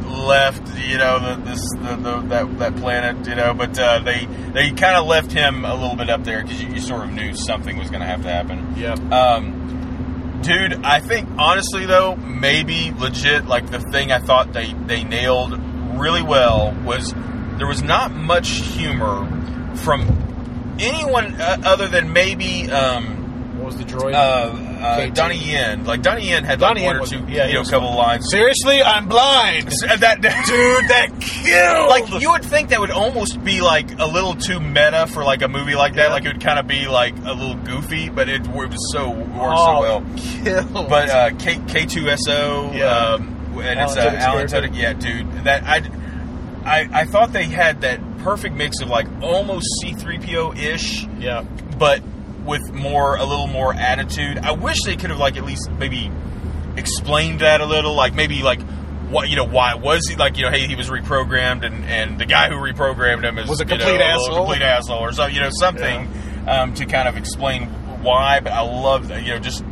[0.06, 4.26] left you know the, this the, the that that planet you know but uh, they
[4.54, 7.12] they kind of left him a little bit up there because you, you sort of
[7.12, 8.94] knew something was going to have to happen Yeah.
[9.12, 15.04] um dude i think honestly though maybe legit like the thing i thought they they
[15.04, 15.54] nailed
[15.98, 17.14] really well was
[17.58, 19.26] there was not much humor
[19.78, 24.14] from anyone uh, other than maybe um What was the droid?
[24.14, 25.10] Uh, uh.
[25.10, 27.54] Donnie Yen, like Donnie Yen had Donnie like one Yen or was- two, yeah, you
[27.56, 28.28] know, was couple lines.
[28.30, 29.70] Seriously, I'm blind.
[29.98, 31.90] That dude, that killed.
[31.90, 35.42] like you would think that would almost be like a little too meta for like
[35.42, 36.08] a movie like that.
[36.10, 36.14] Yeah.
[36.14, 39.10] Like it would kind of be like a little goofy, but it, it was so
[39.10, 40.06] worked so Oh, well.
[40.16, 40.90] killed.
[40.90, 42.86] But uh, K K two S O, Yeah.
[43.16, 44.48] um, and it's uh, Alan Alan.
[44.48, 44.76] Tudyk.
[44.78, 45.82] Yeah, dude, that I,
[46.66, 51.06] I, I thought they had that perfect mix of like almost C three PO ish,
[51.20, 51.44] yeah,
[51.78, 52.02] but
[52.46, 54.38] with more a little more attitude.
[54.40, 56.12] I wish they could have like at least maybe
[56.76, 58.62] explained that a little, like maybe like.
[59.08, 59.46] What you know?
[59.46, 60.52] Why was he like you know?
[60.52, 63.78] Hey, he was reprogrammed, and, and the guy who reprogrammed him is Was a you
[63.78, 64.36] know, complete asshole.
[64.36, 65.34] complete asshole, or something.
[65.34, 66.10] You know, something
[66.46, 67.68] um, to kind of explain
[68.04, 68.42] why.
[68.42, 69.24] But I love that.
[69.24, 69.64] You know, just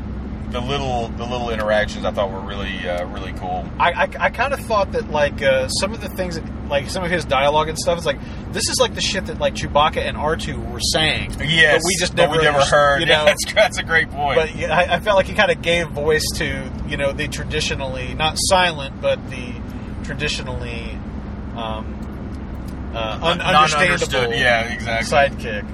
[0.51, 3.65] the little the little interactions I thought were really uh, really cool.
[3.79, 6.89] I, I, I kind of thought that like uh, some of the things that like
[6.89, 8.19] some of his dialogue and stuff is like
[8.53, 11.31] this is like the shit that like Chewbacca and R two were saying.
[11.41, 13.01] Yes, but we just never, we never heard.
[13.01, 14.37] You Yeah, know, that's that's a great point.
[14.37, 17.27] but yeah, I, I felt like he kind of gave voice to you know the
[17.27, 19.53] traditionally not silent but the
[20.03, 20.91] traditionally
[21.55, 25.17] um, uh, un- understandable yeah, exactly.
[25.45, 25.65] sidekick.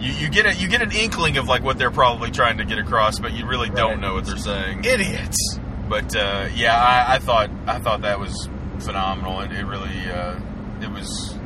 [0.00, 2.64] You, you get a, you get an inkling of like what they're probably trying to
[2.64, 3.76] get across, but you really Right.
[3.76, 4.84] don't know what they're saying.
[4.84, 5.58] Idiots.
[5.88, 8.48] But uh, yeah, I, I thought I thought that was
[8.80, 10.38] phenomenal, and it really uh,
[10.80, 11.36] it was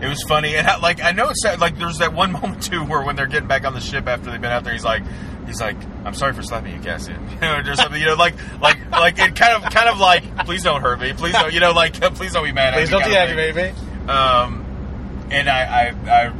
[0.00, 0.54] it was funny.
[0.56, 3.26] And I, like I know it's like there's that one moment too where when they're
[3.26, 5.02] getting back on the ship after they've been out there, he's like
[5.46, 8.78] he's like I'm sorry for slapping you, Cassian, you know, something, you know, like like
[8.92, 11.72] like it kind of kind of like please don't hurt me, please don't, you know,
[11.72, 13.16] like please don't be mad Please at don't me.
[13.16, 13.74] of thing.
[13.74, 14.08] deactivate me.
[14.08, 16.32] Um, and I, I, I,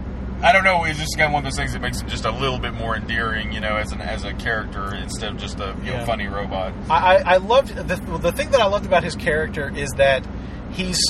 [0.43, 0.85] I don't know.
[0.85, 2.75] It's just kind of one of those things that makes him just a little bit
[2.75, 6.05] more endearing, you know, as an as a character instead of just a you know
[6.05, 6.75] funny robot.
[6.91, 10.27] I, I loved the, the thing that I loved about his character is that
[10.73, 11.01] he's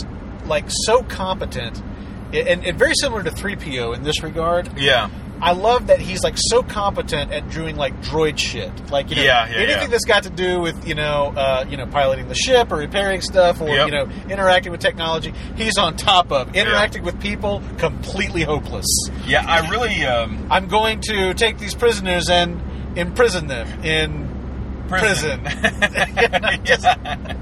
[0.45, 1.83] like so competent
[2.33, 4.79] and, and very similar to 3PO in this regard.
[4.79, 5.09] Yeah,
[5.43, 8.71] I love that he's like so competent at doing like droid shit.
[8.91, 9.87] Like you know, Yeah, yeah, anything yeah.
[9.89, 13.21] that's got to do with you know, uh, you know, piloting the ship or repairing
[13.21, 13.87] stuff or Yep.
[13.87, 16.55] you know, interacting with technology, he's on top of.
[16.55, 18.87] Interacting with people, completely hopeless.
[19.27, 19.45] yeah.
[19.47, 22.63] I really um, I'm going to take these prisoners and
[22.97, 25.41] imprison them in prison.
[25.45, 27.35] Yeah.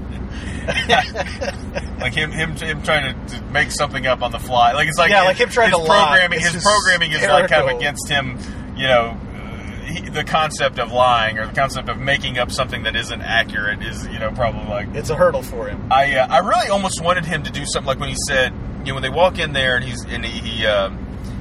[1.99, 4.73] like him, him, him trying to, to make something up on the fly.
[4.73, 6.17] Like it's like Yeah, like him trying his to lie.
[6.19, 6.39] programming.
[6.41, 8.37] It's His programming is like kind of against him.
[8.75, 12.83] You know, uh, he, the concept of lying or the concept of making up something
[12.83, 15.91] that isn't accurate is you know probably like It's a hurdle for him.
[15.91, 18.87] I uh, I really almost wanted him to do something like when he said, you
[18.87, 20.97] know, when they walk in there and he's and he he, um,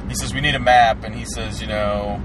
[0.09, 2.21] he says we need a map and he says, you know,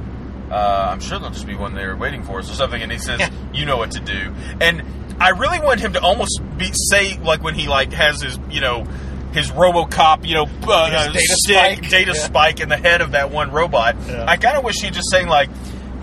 [0.51, 2.97] uh, I'm sure there'll just be one there waiting for us or something and he
[2.97, 3.29] says, Yeah.
[3.53, 4.33] you know what to do.
[4.61, 4.83] And
[5.19, 8.61] I really want him to almost be say like when he like has his you
[8.61, 8.85] know.
[9.33, 11.89] His RoboCop, you know, uh, uh, data stick, spike.
[11.89, 12.21] data Yeah.
[12.23, 13.97] spike in the head of that one robot.
[14.07, 14.23] Yeah.
[14.25, 15.49] I kind of wish he'd just saying like,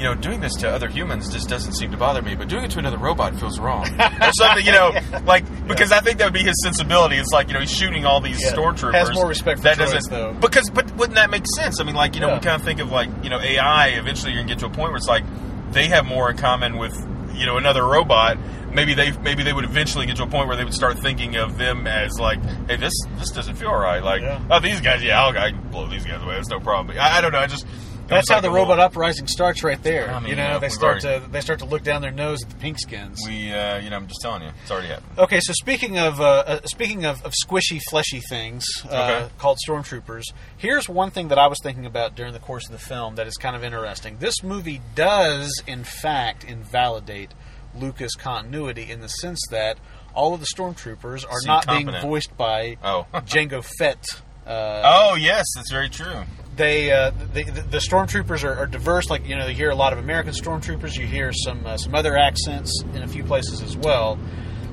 [0.03, 2.65] you know, doing this to other humans just doesn't seem to bother me, but doing
[2.65, 4.67] it to another robot feels wrong, or something.
[4.67, 4.93] You know,
[5.27, 7.17] like because I think that would be his sensibility.
[7.19, 8.53] It's like you know he's shooting all these Yeah.
[8.53, 8.95] stormtroopers.
[8.95, 10.33] Has more respect for that droids, doesn't though.
[10.33, 11.81] because but wouldn't that make sense?
[11.81, 12.35] I mean, like you know, Yeah.
[12.35, 13.89] we kind of think of like you know AI.
[13.91, 15.23] Eventually, you're gonna get to a point where it's like
[15.71, 16.95] they have more in common with
[17.35, 18.39] you know another robot.
[18.73, 21.37] Maybe they maybe they would eventually get to a point where they would start thinking
[21.37, 24.03] of them as like, hey, this this doesn't feel right.
[24.03, 24.41] Like, Yeah.
[24.51, 26.37] oh, these guys, yeah, I'll, I can blow these guys away.
[26.39, 26.99] It's no problem.
[26.99, 27.39] I, I don't know.
[27.39, 27.67] I just
[28.09, 30.11] That's how the a little- robot uprising starts right there.
[30.11, 32.43] I mean, you know, they start already- to they start to look down their nose
[32.43, 33.23] at the pink skins.
[33.27, 35.19] We, uh, you know, I'm just telling you, it's already happened.
[35.19, 39.29] Okay, so speaking of uh, uh, speaking of, of squishy, fleshy things uh, Okay.
[39.39, 40.25] called stormtroopers,
[40.57, 43.27] here's one thing that I was thinking about during the course of the film that
[43.27, 44.19] is kind of interesting.
[44.19, 47.33] This movie does, in fact, invalidate
[47.75, 49.79] Lucas continuity in the sense that
[50.15, 51.93] all of the stormtroopers are Seem not competent.
[51.97, 53.07] being voiced by Oh.
[53.15, 54.05] Jango Fett.
[54.45, 56.25] Uh, Oh yes, that's very true.
[56.57, 59.09] They uh, the, the, the stormtroopers are, are diverse.
[59.09, 60.97] Like you know, you hear a lot of American stormtroopers.
[60.99, 64.19] You hear some uh, some other accents in a few places as well.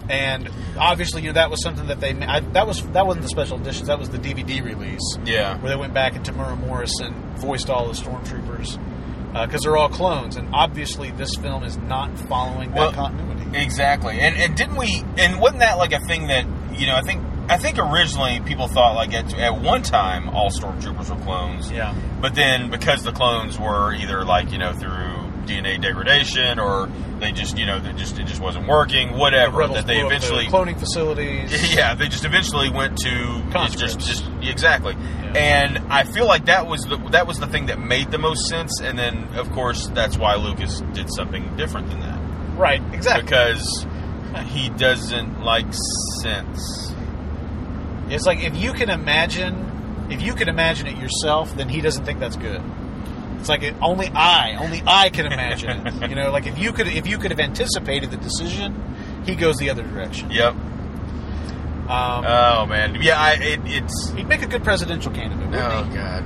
[0.10, 3.30] And obviously, you know that was something that they I, that was that wasn't the
[3.30, 3.88] special editions.
[3.88, 5.58] That was the DVD release Yeah.
[5.60, 8.78] where they went back and Temuera Morrison voiced all the stormtroopers
[9.46, 10.36] because they're all clones.
[10.36, 13.58] And obviously, this film is not following that Well, continuity.
[13.64, 14.20] Exactly.
[14.20, 15.04] And and didn't we?
[15.18, 16.46] And wasn't that like a thing that
[16.78, 16.96] you know?
[16.96, 21.24] I think I think originally people thought like at, at one time all stormtroopers were
[21.24, 21.72] clones.
[21.72, 21.96] Yeah.
[22.22, 27.32] But then because the clones were either like you know through DNA degradation or they
[27.32, 29.58] just you know they just it just wasn't working, whatever.
[29.58, 31.76] rebels that they the eventually cloning facilities.
[31.76, 34.96] yeah, they just eventually went to just just exactly.
[35.36, 38.48] And I feel like that was the that was the thing that made the most
[38.48, 38.80] sense.
[38.82, 42.20] And then of course that's why Lucas did something different than that
[42.58, 42.82] Right.
[42.94, 43.24] Exactly.
[43.24, 43.86] because
[44.46, 45.68] he doesn't like
[46.22, 46.94] sense.
[48.10, 52.06] It's like if you can imagine, if you can imagine it yourself, then he doesn't
[52.06, 52.62] think that's good.
[53.40, 55.94] It's like it, only I, only I can imagine it.
[56.10, 59.58] You know, like if you could, if you could have anticipated the decision, he goes
[59.58, 60.32] the other direction.
[60.32, 60.54] Yep.
[61.90, 62.98] Um, Oh man.
[63.02, 63.20] Yeah.
[63.20, 63.34] I.
[63.34, 64.10] It, it's.
[64.12, 65.48] he'd make a good presidential candidate.
[65.54, 65.96] Oh he?
[65.96, 66.24] god.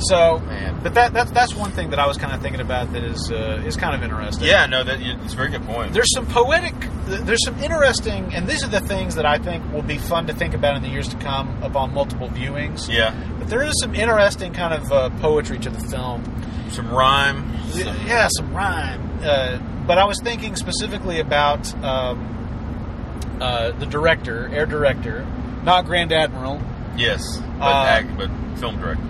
[0.00, 0.80] So, Man.
[0.82, 3.30] but that that's that's one thing that I was kind of thinking about that is
[3.30, 4.46] uh, is kind of interesting.
[4.46, 4.66] Yeah.
[4.66, 4.82] No.
[4.82, 5.00] That.
[5.00, 5.92] It's a very good point.
[5.92, 6.74] there's some poetic,
[7.06, 10.34] there's some interesting, and these are the things that I think will be fun to
[10.34, 12.88] think about in the years to come upon multiple viewings.
[12.88, 13.14] Yeah.
[13.38, 16.24] But there is some interesting kind of uh, poetry to the film.
[16.70, 17.44] Some rhyme.
[17.70, 19.18] Some, Yeah, some rhyme.
[19.22, 25.26] Uh, but I was thinking specifically about um, uh, the director, air director,
[25.64, 26.60] not Grand Admiral,
[26.96, 27.22] Yes.
[27.58, 29.02] But, Uh, act, but film director.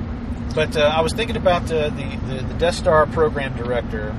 [0.55, 4.15] But uh, I was thinking about uh, the, the the Death Star program director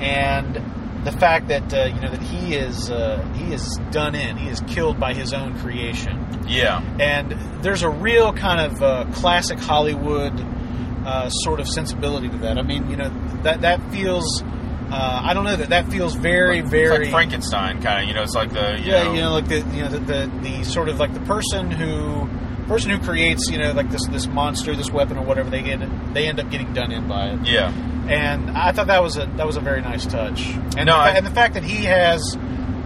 [0.00, 0.54] and
[1.04, 4.48] the fact that uh, you know that he is uh, he is done in, he
[4.48, 6.24] is killed by his own creation.
[6.46, 6.80] Yeah.
[6.98, 10.32] and there's a real kind of uh, classic Hollywood
[11.04, 12.58] uh, sort of sensibility to that.
[12.58, 13.10] I mean, you know,
[13.42, 14.42] that that feels.
[14.90, 17.00] Uh, I don't know that that feels very, It's very.
[17.00, 18.08] like Frankenstein kind of.
[18.08, 18.22] You know.
[18.22, 18.78] It's like the.
[18.78, 21.12] You yeah, know, you know, like the you know the, the the sort of like
[21.12, 22.26] the person who
[22.68, 25.80] person who creates you know like this this monster, this weapon or whatever they get
[26.14, 27.46] they end up getting done in by it.
[27.46, 27.72] Yeah.
[28.08, 30.46] And I thought that was a that was a very nice touch.
[30.76, 32.36] And, No, the, I- and the fact that he has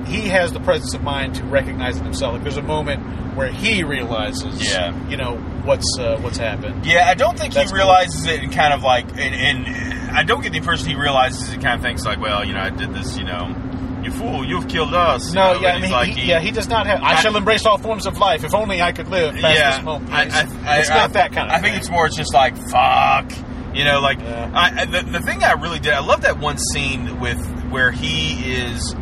[0.06, 2.34] he has the presence of mind to recognize it himself.
[2.34, 4.92] Like there's a moment where he realizes, Yeah.
[5.08, 6.84] you know what's uh, what's happened.
[6.84, 7.84] Yeah, I don't think That's he cool.
[7.86, 11.48] realizes it and kind of like, and, and I don't get the impression he realizes
[11.50, 11.62] it.
[11.62, 13.54] Kind of thinks like, well, you know, I did this, you know,
[14.04, 15.28] you fool, you've killed us.
[15.28, 17.00] you No, know, yeah, I mean, like, he, yeah, he does not have.
[17.02, 18.44] I, I- shall embrace all forms of life.
[18.44, 20.12] If only I could live past yeah, this moment.
[20.12, 21.54] I, It's, I, it's not that kind of.
[21.54, 21.80] I think thing.
[21.80, 22.06] it's more.
[22.06, 23.30] It's just like fuck.
[23.74, 24.84] You know, like Yeah.
[24.84, 25.92] The, the thing I really did.
[25.94, 27.38] I love that one scene with
[27.70, 28.94] where he is.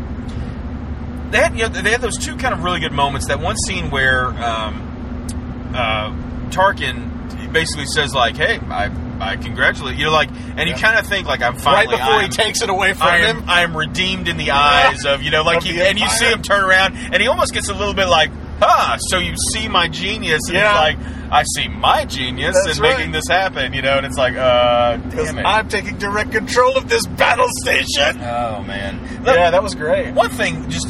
[1.30, 3.26] They had you know they had those two kind of really good moments.
[3.28, 6.10] That one scene where um, uh,
[6.50, 10.80] Tarkin basically says like, "Hey, I I congratulate you." know, Like, and you Yeah.
[10.80, 13.18] kind of think like, "I'm finally right before he I'm- takes it away from I
[13.18, 13.44] him.
[13.48, 16.42] I am redeemed in the eyes of you know like he, and you see him
[16.42, 18.30] turn around and he almost gets a little bit like
[18.62, 20.68] ah so you see my genius and Yeah.
[20.70, 20.98] it's like
[21.32, 22.98] I see my genius That's in right.
[22.98, 26.76] making this happen you know and it's like uh damn it I'm taking direct control
[26.76, 28.20] of this battle station.
[28.22, 30.12] oh man Look, Yeah, that was great.
[30.12, 30.88] one thing just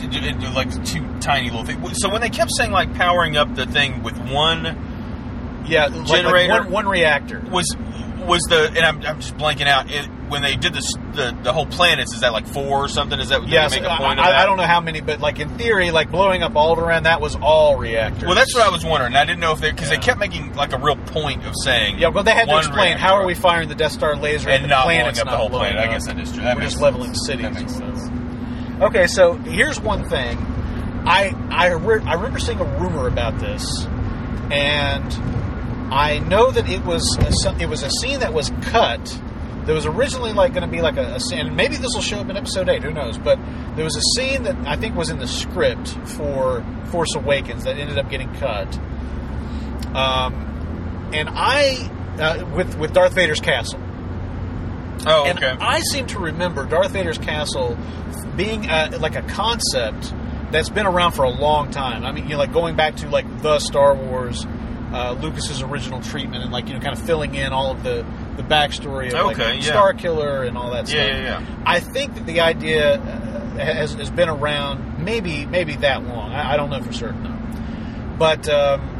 [0.55, 4.03] like two tiny little things so when they kept saying like powering up the thing
[4.03, 4.77] with one
[5.67, 7.41] Yeah, like, like one, one reactor.
[7.51, 7.77] was
[8.27, 11.53] was the and I'm, I'm just blanking out it, when they did this the the
[11.53, 14.21] whole planets is that like four or something is that Yes, make a I, point
[14.21, 14.41] of I, that?
[14.41, 17.35] I don't know how many, but like in theory, like blowing up Alderaan, that was
[17.37, 18.25] all reactors.
[18.25, 19.15] Well, that's what I was wondering.
[19.17, 19.97] I didn't know if they because Yeah.
[19.97, 22.99] they kept making like a real point of saying Yeah, well, they had to explain
[22.99, 25.49] how are we firing the Death Star laser and the not blowing up the whole
[25.49, 25.79] planet.
[25.79, 26.43] I guess that is true.
[26.43, 26.83] That We're just sense.
[26.83, 27.43] leveling cities.
[27.45, 28.83] That makes sense.
[28.83, 30.37] Okay, so here's one thing.
[31.07, 33.65] I I, re- I remember seeing a rumor about this,
[34.51, 35.40] and
[35.91, 37.03] I know that it was
[37.47, 39.21] a, it was a scene that was cut.
[39.65, 42.03] There was originally like going to be like a, a scene, and maybe this will
[42.03, 42.83] show up in episode eight.
[42.83, 43.19] Who knows?
[43.19, 43.39] But
[43.77, 47.77] there was a scene that I think was in the script for Force Awakens that
[47.77, 48.75] ended up getting cut.
[49.95, 53.81] Um, and I uh, with with Darth Vader's castle.
[55.07, 55.57] Oh, And okay.
[55.59, 57.77] I seem to remember Darth Vader's castle
[58.37, 60.13] being uh like a concept
[60.53, 62.05] that's been around for a long time.
[62.05, 64.45] I mean, you know, like going back to like the Star Wars,
[64.93, 68.05] uh, Lucas's original treatment, and like you know, kind of filling in all of the
[68.37, 69.61] the backstory of like yeah.
[69.61, 71.09] Starkiller and all that Yeah, stuff.
[71.09, 71.63] yeah, yeah.
[71.67, 73.01] I think that the idea uh,
[73.59, 76.33] has, has been around maybe maybe that long.
[76.33, 78.49] I, I don't know for certain though, but.
[78.49, 78.97] Um,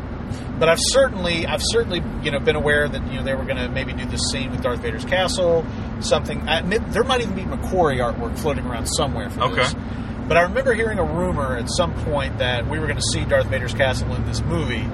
[0.61, 3.57] but I've certainly, I've certainly, you know, been aware that you know they were going
[3.57, 5.65] to maybe do this scene with Darth Vader's castle,
[6.01, 6.47] something.
[6.47, 9.55] I, admit- there might even be McQuarrie artwork floating around somewhere for Okay.
[9.57, 9.75] this.
[10.29, 13.25] But I remember hearing a rumor at some point that we were going to see
[13.25, 14.87] Darth Vader's castle in this movie.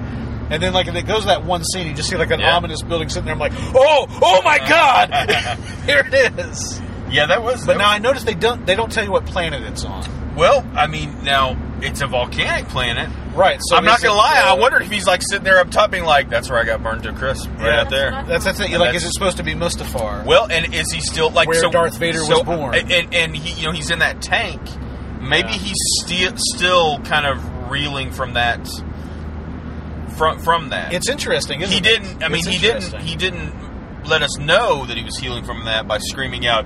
[0.49, 2.39] And then, like, if it goes to that one scene, you just see like an
[2.39, 2.55] Yeah.
[2.55, 3.33] ominous building sitting there.
[3.33, 5.09] I'm like, oh, oh my god,
[5.85, 6.81] here it is.
[7.09, 7.65] yeah, that was.
[7.65, 10.35] But that now I notice they don't they don't tell you what planet it's on.
[10.35, 13.09] well, I mean, now it's a volcanic planet.
[13.35, 13.59] Right.
[13.61, 14.41] So I'm not gonna it, lie.
[14.47, 16.63] uh, I wondered if he's like sitting there up top, being like, "That's where I
[16.63, 17.81] got burned to crisp, right Yeah.
[17.81, 18.71] out there." That's that's it.
[18.71, 20.25] And Like, that's- is it supposed to be Mustafar?
[20.25, 22.73] Well, and is he still like Where so, Darth Vader so- was born.
[22.73, 24.59] And, and he, you know, he's in that tank.
[25.21, 25.57] Maybe Yeah.
[25.57, 28.67] he's still still kind of reeling from that.
[30.17, 31.61] From from that, It's interesting.
[31.61, 31.83] Isn't he it?
[32.01, 32.23] didn't.
[32.23, 32.93] I mean, he didn't.
[33.01, 33.53] He didn't
[34.05, 36.65] let us know that he was healing from that by screaming out,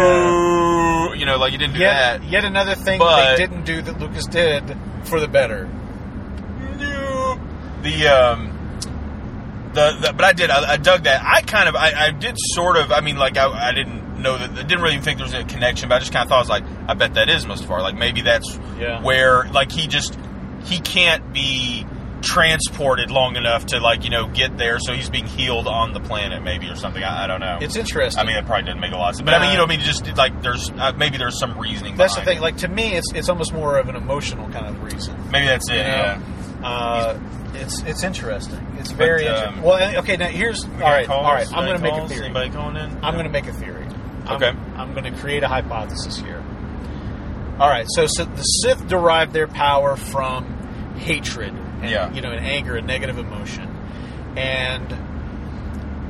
[0.00, 2.24] "No!" You know, like he didn't do Yet, that.
[2.30, 5.68] yet another thing But- they didn't do that Lucas did for the better.
[6.78, 7.38] No.
[7.82, 8.56] The um.
[9.72, 12.34] The, the but I did I, I dug that I kind of I, I did
[12.38, 15.26] sort of I mean like I, I didn't know that I didn't really think there
[15.26, 17.28] was a connection but I just kind of thought I was like I bet that
[17.28, 19.00] is Mustafar like maybe that's Yeah.
[19.00, 20.18] where like he just
[20.64, 21.86] he can't be
[22.22, 26.00] transported long enough to like you know get there, so he's being healed on the
[26.00, 27.02] planet, maybe or something.
[27.02, 27.58] I, I don't know.
[27.60, 28.20] It's interesting.
[28.20, 29.24] I mean, it probably doesn't make a lot of sense.
[29.24, 31.96] But I mean, you know, I mean, just like there's uh, maybe there's some reasoning.
[31.96, 32.40] that's the thing.
[32.40, 35.16] Like to me, it's it's almost more of an emotional kind of reason.
[35.30, 35.76] maybe that's it.
[35.76, 35.88] You know?
[35.88, 36.20] Yeah.
[36.62, 37.20] Uh,
[37.54, 38.64] it's it's interesting.
[38.78, 39.62] It's very um, interesting.
[39.62, 40.16] Well, okay.
[40.16, 41.06] Now here's all right.
[41.06, 41.26] Calls?
[41.26, 41.46] All right.
[41.52, 42.26] I'm going to make a theory.
[42.26, 43.02] Anybody calling in?
[43.02, 43.86] I'm going to make a theory.
[44.26, 44.50] I'm, Okay.
[44.76, 46.39] I'm going to create a hypothesis here.
[47.60, 47.86] All right.
[47.90, 50.44] So, so the Sith derived their power from
[50.96, 51.52] hatred,
[51.82, 52.10] and, Yeah.
[52.12, 53.68] you know, and anger, and negative emotion.
[54.36, 54.96] And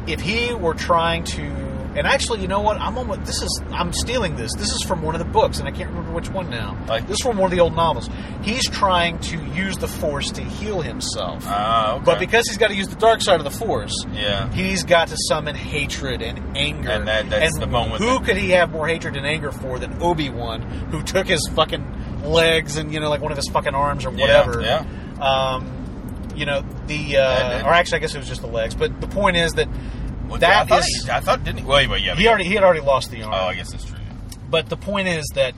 [0.09, 2.81] if he were trying to, and actually, you know what?
[2.81, 3.25] I'm almost.
[3.25, 3.63] This is.
[3.73, 4.53] I'm stealing this.
[4.57, 6.77] This is from one of the books, and I can't remember which one now.
[6.89, 8.09] Like- this is from one of the old novels.
[8.43, 11.45] He's trying to use the Force to heal himself.
[11.47, 12.05] Ah, okay.
[12.05, 14.51] But because he's got to use the dark side of the Force, yeah.
[14.53, 16.91] he's got to summon hatred and anger.
[16.91, 19.51] And that- that's And the moment Who that- could he have more hatred and anger
[19.53, 23.37] for than Obi Wan, who took his fucking legs and you know like one of
[23.39, 24.61] his fucking arms or Yeah, whatever?
[24.61, 24.85] yeah.
[25.21, 25.67] Um,
[26.37, 28.75] you know the, uh, And- and- or actually, I guess it was just the legs.
[28.75, 29.69] But the point is that
[30.31, 31.65] Well, I that thought is he- I thought didn't he?
[31.67, 32.15] Wait, wait, yeah.
[32.15, 33.35] he already he had already lost the arm.
[33.35, 33.99] Oh, I guess that's true.
[34.49, 35.55] But the point is that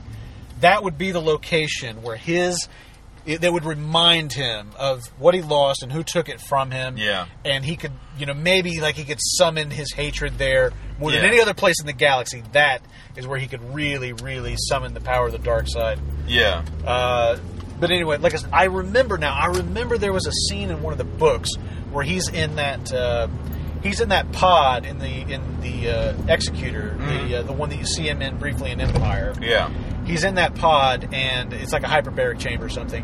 [0.61, 2.67] that would be the location where his
[3.25, 6.97] it, that would remind him of what he lost and who took it from him.
[6.97, 7.27] Yeah.
[7.45, 11.23] and he could, you know, maybe like he could summon his hatred there more than
[11.23, 12.43] any other place in the galaxy.
[12.51, 12.81] That
[13.15, 15.99] is where he could really, really summon the power of the dark side.
[16.27, 16.65] Yeah.
[16.85, 17.37] Uh,
[17.79, 19.33] but anyway, like I said, I remember now.
[19.33, 21.49] I remember there was a scene in one of the books
[21.91, 22.91] where he's in that.
[22.93, 23.27] Uh,
[23.83, 27.77] He's in that pod in the in the uh, executor, the uh, the one that
[27.77, 29.69] you see him in briefly in Empire Yeah.
[30.05, 33.03] he's in that pod and it's like a hyperbaric chamber or something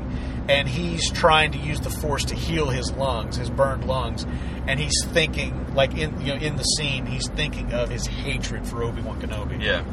[0.49, 4.25] and he's trying to use the force to heal his lungs his burned lungs
[4.67, 8.65] and he's thinking like in you know in the scene he's thinking of his hatred
[8.67, 9.83] for obi-wan kenobi Yeah.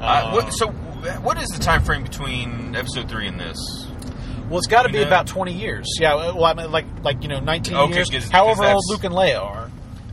[0.00, 0.68] Uh, Uh, what, so,
[1.22, 3.58] what is the time frame between episode three and this?
[4.48, 5.06] well it's got to be know?
[5.06, 8.28] about 20 years yeah well i mean like like you know 19 Okay, years 'cause-
[8.30, 9.63] however 'cause old luke and leia are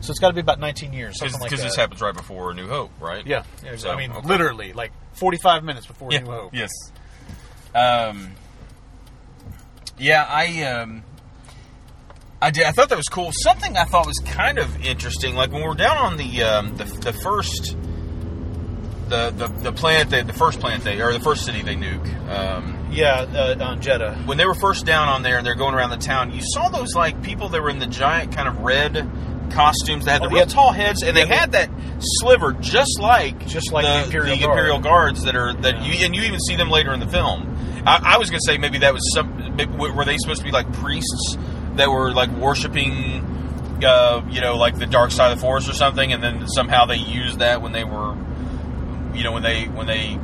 [0.02, 2.14] so it's got to be about 19 years something like that Because this happens right
[2.14, 3.26] before New Hope, right?
[3.26, 4.26] yeah, yeah So, i mean okay.
[4.28, 6.20] literally like 45 minutes before Yeah.
[6.20, 6.70] new hope Yes.
[7.74, 8.32] Um.
[9.98, 11.04] Yeah, I um.
[12.40, 12.64] I did.
[12.64, 13.30] I thought that was cool.
[13.32, 16.84] Something I thought was kind of interesting, like when we're down on the um, the,
[16.84, 17.76] the first
[19.08, 22.08] the, the the planet they, the first planet they or the first city they nuke.
[22.28, 25.74] Um, yeah uh, on Jedha when they were first down on there and they're going
[25.74, 28.58] around the town, you saw those like people that were in the giant kind of
[28.60, 28.96] red
[29.50, 33.72] costumes that had the real tall heads, and they had that sliver just like Just
[33.72, 34.50] like the Imperial Guard.
[34.50, 37.48] Imperial Guards that are that you and you even see them later in the film.
[37.86, 40.44] I, I was going to say maybe that was some maybe, were they supposed to
[40.44, 41.36] be like priests
[41.74, 43.28] that were like worshiping.
[43.84, 46.86] Uh, you know, like the dark side of the force or something, and then somehow
[46.86, 48.14] they used that when they were,
[49.12, 50.20] you know, when they when they.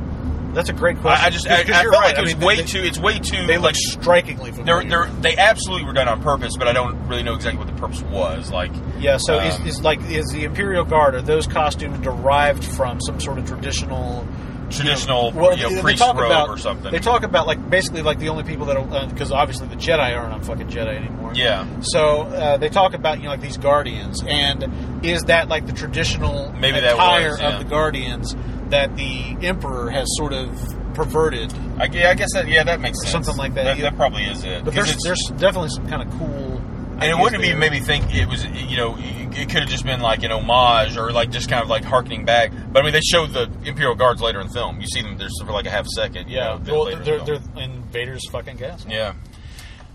[0.53, 2.13] That's a great question I, I just I, I 'Cause felt you're like right.
[2.13, 2.79] it I was mean, way they- too.
[2.83, 3.45] It's way too.
[3.47, 7.23] They like strikingly they're, they're, they absolutely were done on purpose, but I don't really
[7.23, 8.51] know exactly what the purpose was.
[8.51, 12.63] Like, yeah, so um, is, is like is the Imperial Guard are those costumes derived
[12.63, 14.27] from some sort of traditional
[14.71, 16.91] traditional, well, you know, they priest robe about, or something.
[16.91, 20.31] They talk about like basically like the only people that because obviously the Jedi aren't
[20.33, 21.31] on fucking Jedha anymore.
[21.33, 25.65] yeah, So uh, they talk about you know like these guardians, and is that like
[25.65, 27.53] the traditional Maybe that attire was, yeah.
[27.57, 28.35] of the guardians
[28.71, 30.49] that the Emperor has sort of
[30.93, 31.53] perverted?
[31.79, 33.11] I, yeah, I guess that yeah, that makes sense.
[33.11, 33.83] Something like that, That, yeah.
[33.89, 34.65] that probably is it.
[34.65, 36.57] But there's there's definitely some kind of cool.
[37.01, 37.49] and it wouldn't there.
[37.51, 40.97] even maybe think it was you know it could have just been like an homage
[40.97, 42.51] or like just kind of like harkening back.
[42.71, 44.81] But I mean, they showed the Imperial Guards later in the film.
[44.81, 46.29] You see them there's for like a half second.
[46.29, 48.91] you Yeah, know, well, later in the they're, they're in Vader's fucking castle.
[48.91, 49.13] yeah.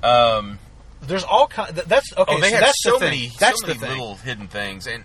[0.03, 0.59] Um,
[1.03, 1.75] There's all kind.
[1.75, 2.35] That's okay.
[2.35, 3.11] oh, they so had that's so the thing.
[3.11, 3.91] many, That's so the many thing.
[4.01, 5.05] little hidden things, and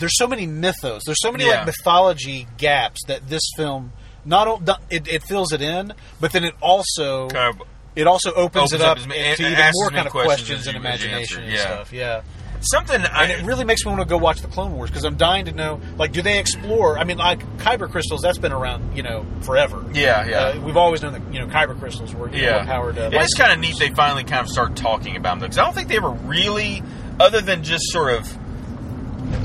[0.00, 1.02] There's so many mythos.
[1.06, 1.58] There's so many Yeah.
[1.58, 3.92] like mythology gaps that this film
[4.24, 8.72] not it, it fills it in, but then it also kind of it also opens,
[8.72, 11.08] opens it up up to even more kind of questions questions and you- as you
[11.08, 11.60] imagination and yeah.
[11.60, 11.92] stuff.
[11.92, 12.22] Yeah.
[12.62, 13.00] something.
[13.00, 15.16] I, And it really makes me want to go watch the Clone Wars because I'm
[15.16, 16.98] dying to know, like, do they explore?
[16.98, 19.82] I mean, like kyber crystals, that's been around, you know, forever.
[19.94, 20.36] Yeah, yeah.
[20.40, 22.98] Uh, we've always known that, you know, kyber crystals were you know, Yeah, powered.
[22.98, 23.78] Uh, it is kind of neat.
[23.78, 26.82] They finally kind of start talking about them because I don't think they ever really,
[27.18, 28.28] other than just sort of.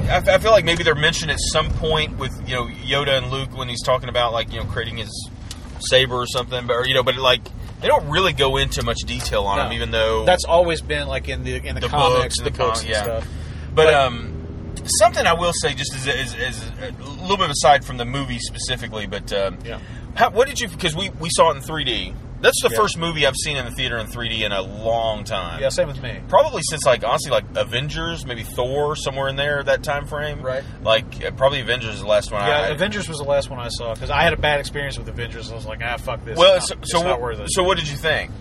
[0.10, 3.32] I, I feel like maybe they're mentioned at some point with you know Yoda and
[3.32, 5.30] Luke when he's talking about like you know creating his
[5.80, 7.42] saber or something, but or, you know, but like
[7.82, 9.64] they don't really go into much detail on No.
[9.64, 12.52] them, even though That's always been like in the in the, The comics, the, the
[12.52, 13.04] books com- and yeah.
[13.04, 13.28] stuff.
[13.74, 14.35] But, But- um,
[15.00, 18.40] something I will say, just as, as, as a little bit aside from the movie
[18.40, 19.80] specifically, but um, Yeah.
[20.16, 20.68] how, what did you?
[20.68, 22.14] Because we we saw it in 3D.
[22.42, 22.78] That's the Yeah.
[22.78, 25.62] first movie I've seen in the theater in 3D in a long time.
[25.62, 26.20] Yeah, same with me.
[26.28, 30.42] Probably since like honestly like Avengers, maybe Thor, somewhere in there that time frame.
[30.42, 30.64] Right.
[30.84, 32.46] Like probably Avengers is the last one.
[32.46, 34.98] Yeah, I, Avengers was the last one I saw because I had a bad experience
[34.98, 35.52] with Avengers.
[35.52, 36.38] I was like, ah, fuck this.
[36.38, 37.48] Well, it's so not, so, it's not what, worth it.
[37.52, 38.32] so what did you think?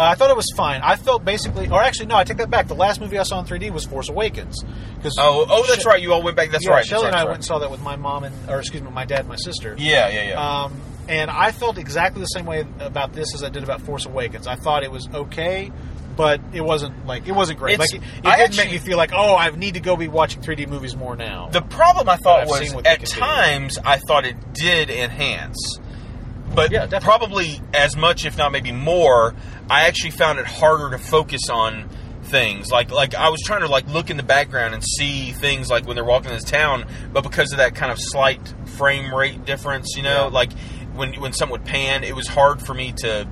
[0.00, 0.80] Uh, I thought it was fine.
[0.82, 2.68] I felt basically, or actually, no, I take that back.
[2.68, 4.64] The last movie I saw in 3D was Force Awakens.
[5.02, 6.00] Cause Oh, oh, that's right.
[6.00, 6.50] You all went back.
[6.50, 6.86] That's yeah, right.
[6.86, 8.90] Shelly and I right, went and saw that with my mom and, or excuse me,
[8.90, 9.74] my dad and my sister.
[9.78, 10.62] Yeah, yeah, yeah.
[10.64, 14.06] Um, and I felt exactly the same way about this as I did about Force
[14.06, 14.46] Awakens.
[14.46, 15.70] I thought it was okay,
[16.16, 17.74] but it wasn't like it wasn't great.
[17.74, 19.96] It's- like it, it didn't actually- make me feel like, oh, I need to go
[19.96, 21.48] be watching 3D movies more now.
[21.50, 23.06] The problem I thought was seen what they at do.
[23.06, 25.78] times I thought it did enhance,
[26.54, 29.34] but Yeah, probably as much, if not maybe more.
[29.70, 31.88] I actually found it harder to focus on
[32.24, 35.70] things like like I was trying to like look in the background and see things
[35.70, 38.40] like when they're walking in this town, but because of that kind of slight
[38.76, 40.30] frame rate difference, you know, Yeah.
[40.32, 40.52] like
[40.94, 43.26] when when something would pan, it was hard for me to.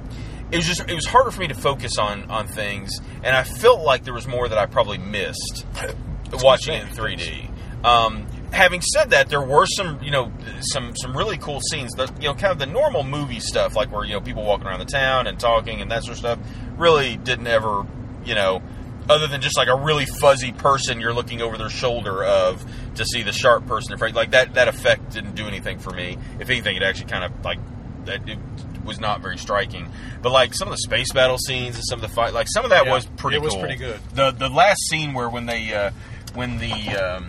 [0.51, 2.91] It was just it was harder for me to focus on on things,
[3.23, 5.67] and I felt like there was more that I probably missed
[6.33, 7.51] watching it in 3D.
[7.85, 11.93] Um, having said that, there were some, you know, some some really cool scenes.
[11.93, 14.67] The you know, kind of the normal movie stuff, like where you know people walking
[14.67, 16.39] around the town and talking and that sort of stuff,
[16.77, 17.87] really didn't ever,
[18.25, 18.63] you know,
[19.09, 22.65] other than just like a really fuzzy person you're looking over their shoulder of
[22.97, 24.15] to see the sharp person in front.
[24.15, 26.19] Like that that effect didn't do anything for me.
[26.41, 27.59] If anything, it actually kind of like
[28.07, 28.29] that.
[28.29, 28.39] It,
[28.85, 29.87] was not very striking,
[30.23, 32.65] but like some of the space battle scenes and some of the fight, like some
[32.65, 33.37] of that Yeah, was pretty.
[33.37, 33.61] it was cool.
[33.61, 34.01] pretty good.
[34.15, 35.91] The the last scene where when they uh,
[36.33, 37.29] when the um,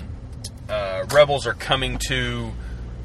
[0.70, 2.52] uh, rebels are coming to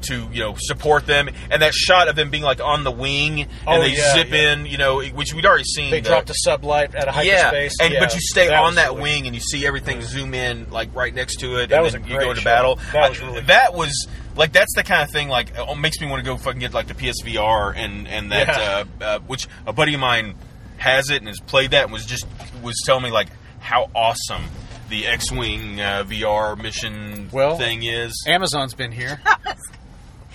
[0.01, 3.41] to you know support them, and that shot of them being like on the wing
[3.41, 4.53] and Oh, they yeah, zip yeah.
[4.53, 5.89] in, you know, which we'd already seen.
[5.89, 7.73] they the- dropped a sublight at a yeah, hyperspace.
[7.81, 10.69] and yeah, but you stay on that really- wing and you see everything zoom in
[10.69, 11.69] like right next to it.
[11.69, 12.43] That and was then you go into shot.
[12.45, 12.79] battle.
[12.93, 16.05] That was I- really that was like that's the kind of thing like makes me
[16.07, 18.83] want to go fucking get like the PSVR and and that Yeah.
[19.01, 20.35] uh, uh, which a buddy of mine
[20.77, 22.27] has it and has played that and was just
[22.61, 24.43] was telling me like how awesome
[24.89, 28.13] the X-wing uh, VR mission Well, thing is.
[28.27, 29.19] Amazon's been here.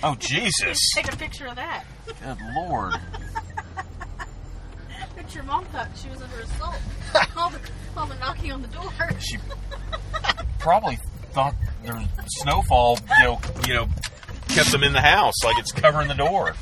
[0.03, 0.79] Oh Jesus!
[0.95, 1.83] Take a picture of that.
[2.07, 2.95] Good lord!
[5.15, 6.75] But your mom thought she was under assault.
[7.37, 7.59] all, the,
[7.95, 8.91] all the knocking on the door.
[9.19, 9.37] She
[10.57, 10.97] probably
[11.33, 12.01] thought their
[12.39, 13.87] snowfall, you know, you know,
[14.47, 16.55] kept them in the house like it's covering the door.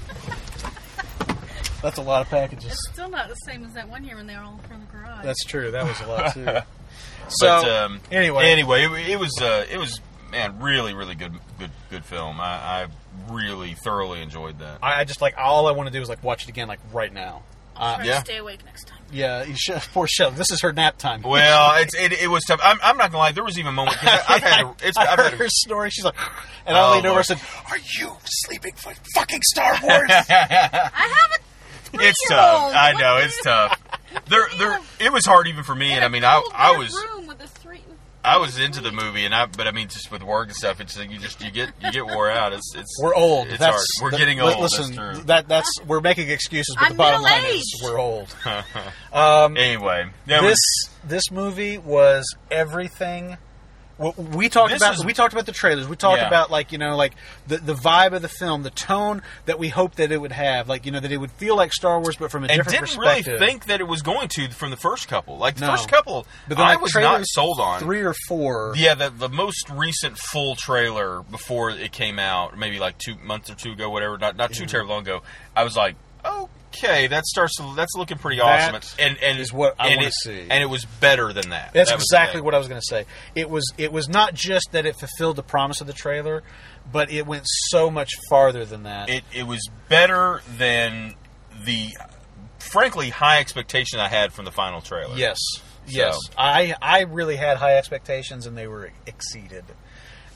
[1.82, 2.72] That's a lot of packages.
[2.72, 4.84] It's still not the same as that one year when they were all in front
[4.84, 5.24] of the garage.
[5.24, 5.72] That's true.
[5.72, 6.79] That was a lot too.
[7.30, 10.00] So but um, anyway, anyway, it, it was uh, it was
[10.32, 12.40] man, really, really good, good, good film.
[12.40, 12.88] I, I
[13.30, 14.80] really thoroughly enjoyed that.
[14.82, 16.80] I, I just like all I want to do is like watch it again, like
[16.94, 17.44] right now.
[17.76, 18.22] Uh, yeah.
[18.22, 19.00] stay awake next time.
[19.10, 19.76] yeah, you should.
[19.94, 20.36] Poor Shelley.
[20.36, 21.22] This is her nap time.
[21.22, 22.60] Well, it's it, it was tough.
[22.62, 23.32] I'm, I'm not gonna lie.
[23.32, 25.46] There was even a moment because I've had to, it's I I've heard had her
[25.46, 25.92] to, snoring.
[25.92, 26.16] She's like,
[26.66, 31.32] and I leaned over and said, "Are you sleeping for fucking Star Wars?" I have
[31.32, 31.50] a
[31.94, 32.72] it's tough.
[32.76, 33.80] I know it's tough.
[34.28, 34.80] There, there.
[35.00, 36.94] It was hard even for me, and I mean, I, I was.
[37.14, 37.82] Room with a three,
[38.24, 40.82] I was into the movie, and I, but I mean, just with work and stuff,
[40.82, 42.52] it's like you just you get you get wore out.
[42.54, 43.48] It's it's We're old.
[43.48, 43.86] It's that's hard.
[44.02, 44.60] We're the- getting old.
[44.60, 45.24] Listen, that's true.
[45.26, 48.36] that that's we're making excuses, but I'm the bottom line is we're old.
[49.12, 53.38] Um, anyway, that this was, this movie was everything.
[54.00, 55.88] W- We talked This about was- we talked about the trailers.
[55.88, 56.28] We talked Yeah.
[56.28, 57.14] about like you know like
[57.48, 60.68] the the vibe of the film, the tone that we hoped that it would have,
[60.68, 62.88] like you know that it would feel like Star Wars, but from a and different
[62.88, 65.38] didn't really think that it was going to from the first couple.
[65.38, 65.72] Like the No.
[65.72, 67.80] first couple, but then I was not sold on.
[67.80, 68.74] three or four.
[68.76, 73.50] Yeah, the the most recent full trailer before it came out, maybe like two months
[73.50, 75.22] or two ago, whatever, not not too terribly long ago.
[75.56, 75.96] I was like,
[76.26, 77.58] okay, that starts.
[77.58, 78.96] To, that's looking pretty That awesome.
[79.00, 80.42] And and is what I wanna it- see.
[80.50, 81.72] And it was better than that.
[81.74, 83.06] That's That exactly what I was going to say.
[83.36, 86.44] It was it was not just that it fulfilled the promise of the trailer,
[86.92, 89.10] but it went so much farther than that.
[89.10, 91.16] it, it was better than
[91.66, 91.90] the
[92.60, 95.16] frankly high expectation I had from the final trailer.
[95.16, 95.38] Yes,
[95.88, 96.18] yes.
[96.38, 99.66] I I really had high expectations and they were exceeded,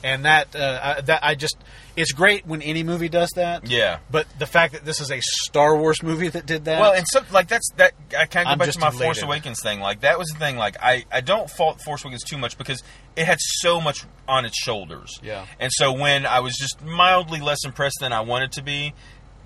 [0.02, 1.56] and that uh, I, that I just
[1.96, 3.68] it's great when any movie does that.
[3.68, 3.98] Yeah.
[4.10, 6.80] But the fact that this is a Star Wars movie that did that.
[6.80, 7.92] Well, and so like that's that.
[8.18, 9.22] I kind of I'm go back to my Force.
[9.22, 9.80] Awakens thing.
[9.80, 10.56] Like that was the thing.
[10.56, 12.82] Like I, I don't fault Force Awakens too much because
[13.16, 15.18] it had so much on its shoulders.
[15.22, 15.46] Yeah.
[15.60, 18.94] And so when I was just mildly less impressed than I wanted to be,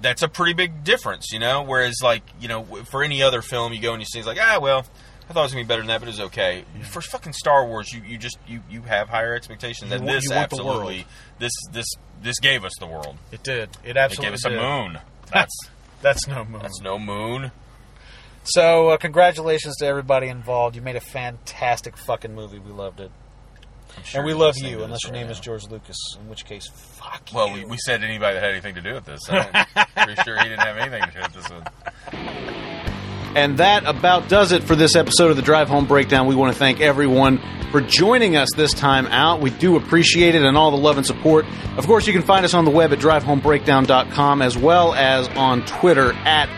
[0.01, 1.63] that's a pretty big difference, you know.
[1.63, 4.39] Whereas like you know for any other film, you go and you see it's like
[4.41, 4.87] ah well.
[5.29, 6.65] I thought it was gonna be better than that, but it was okay.
[6.91, 10.31] For fucking Star Wars, you, you just you, you have higher expectations, than this you
[10.35, 11.07] want the absolutely
[11.39, 11.87] this this
[12.23, 13.17] this gave us the world.
[13.31, 13.71] it did.
[13.85, 14.99] It It absolutely gave us a moon.
[15.33, 15.69] That's
[16.01, 16.63] That's no moon.
[16.63, 17.53] that's no moon.
[18.45, 20.75] So, uh, congratulations to everybody involved.
[20.75, 22.59] You made a fantastic fucking movie.
[22.59, 23.11] We loved it.
[24.05, 25.33] Sure and we love you, unless your right name now.
[25.33, 27.65] is George Lucas, in which case, fuck Well, you.
[27.65, 29.21] we, we said anybody that had anything to do with this.
[29.29, 29.67] I'm
[29.97, 32.78] pretty sure he didn't have anything to do with this one.
[33.35, 36.27] And that about does it for this episode of the Drive Home Breakdown.
[36.27, 39.41] We want to thank everyone for joining us this time out.
[39.41, 41.45] We do appreciate it and all the love and support.
[41.77, 45.65] Of course, you can find us on the web at drivehomebreakdown.com as well as on
[45.67, 46.49] Twitter at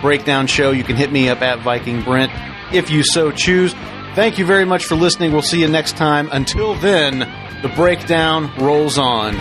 [0.00, 0.70] Breakdown Show.
[0.70, 2.32] You can hit me up at Viking Brent
[2.72, 3.74] if you so choose.
[4.14, 5.32] Thank you very much for listening.
[5.32, 6.28] We'll see you next time.
[6.32, 7.20] Until then,
[7.62, 9.36] the breakdown rolls on.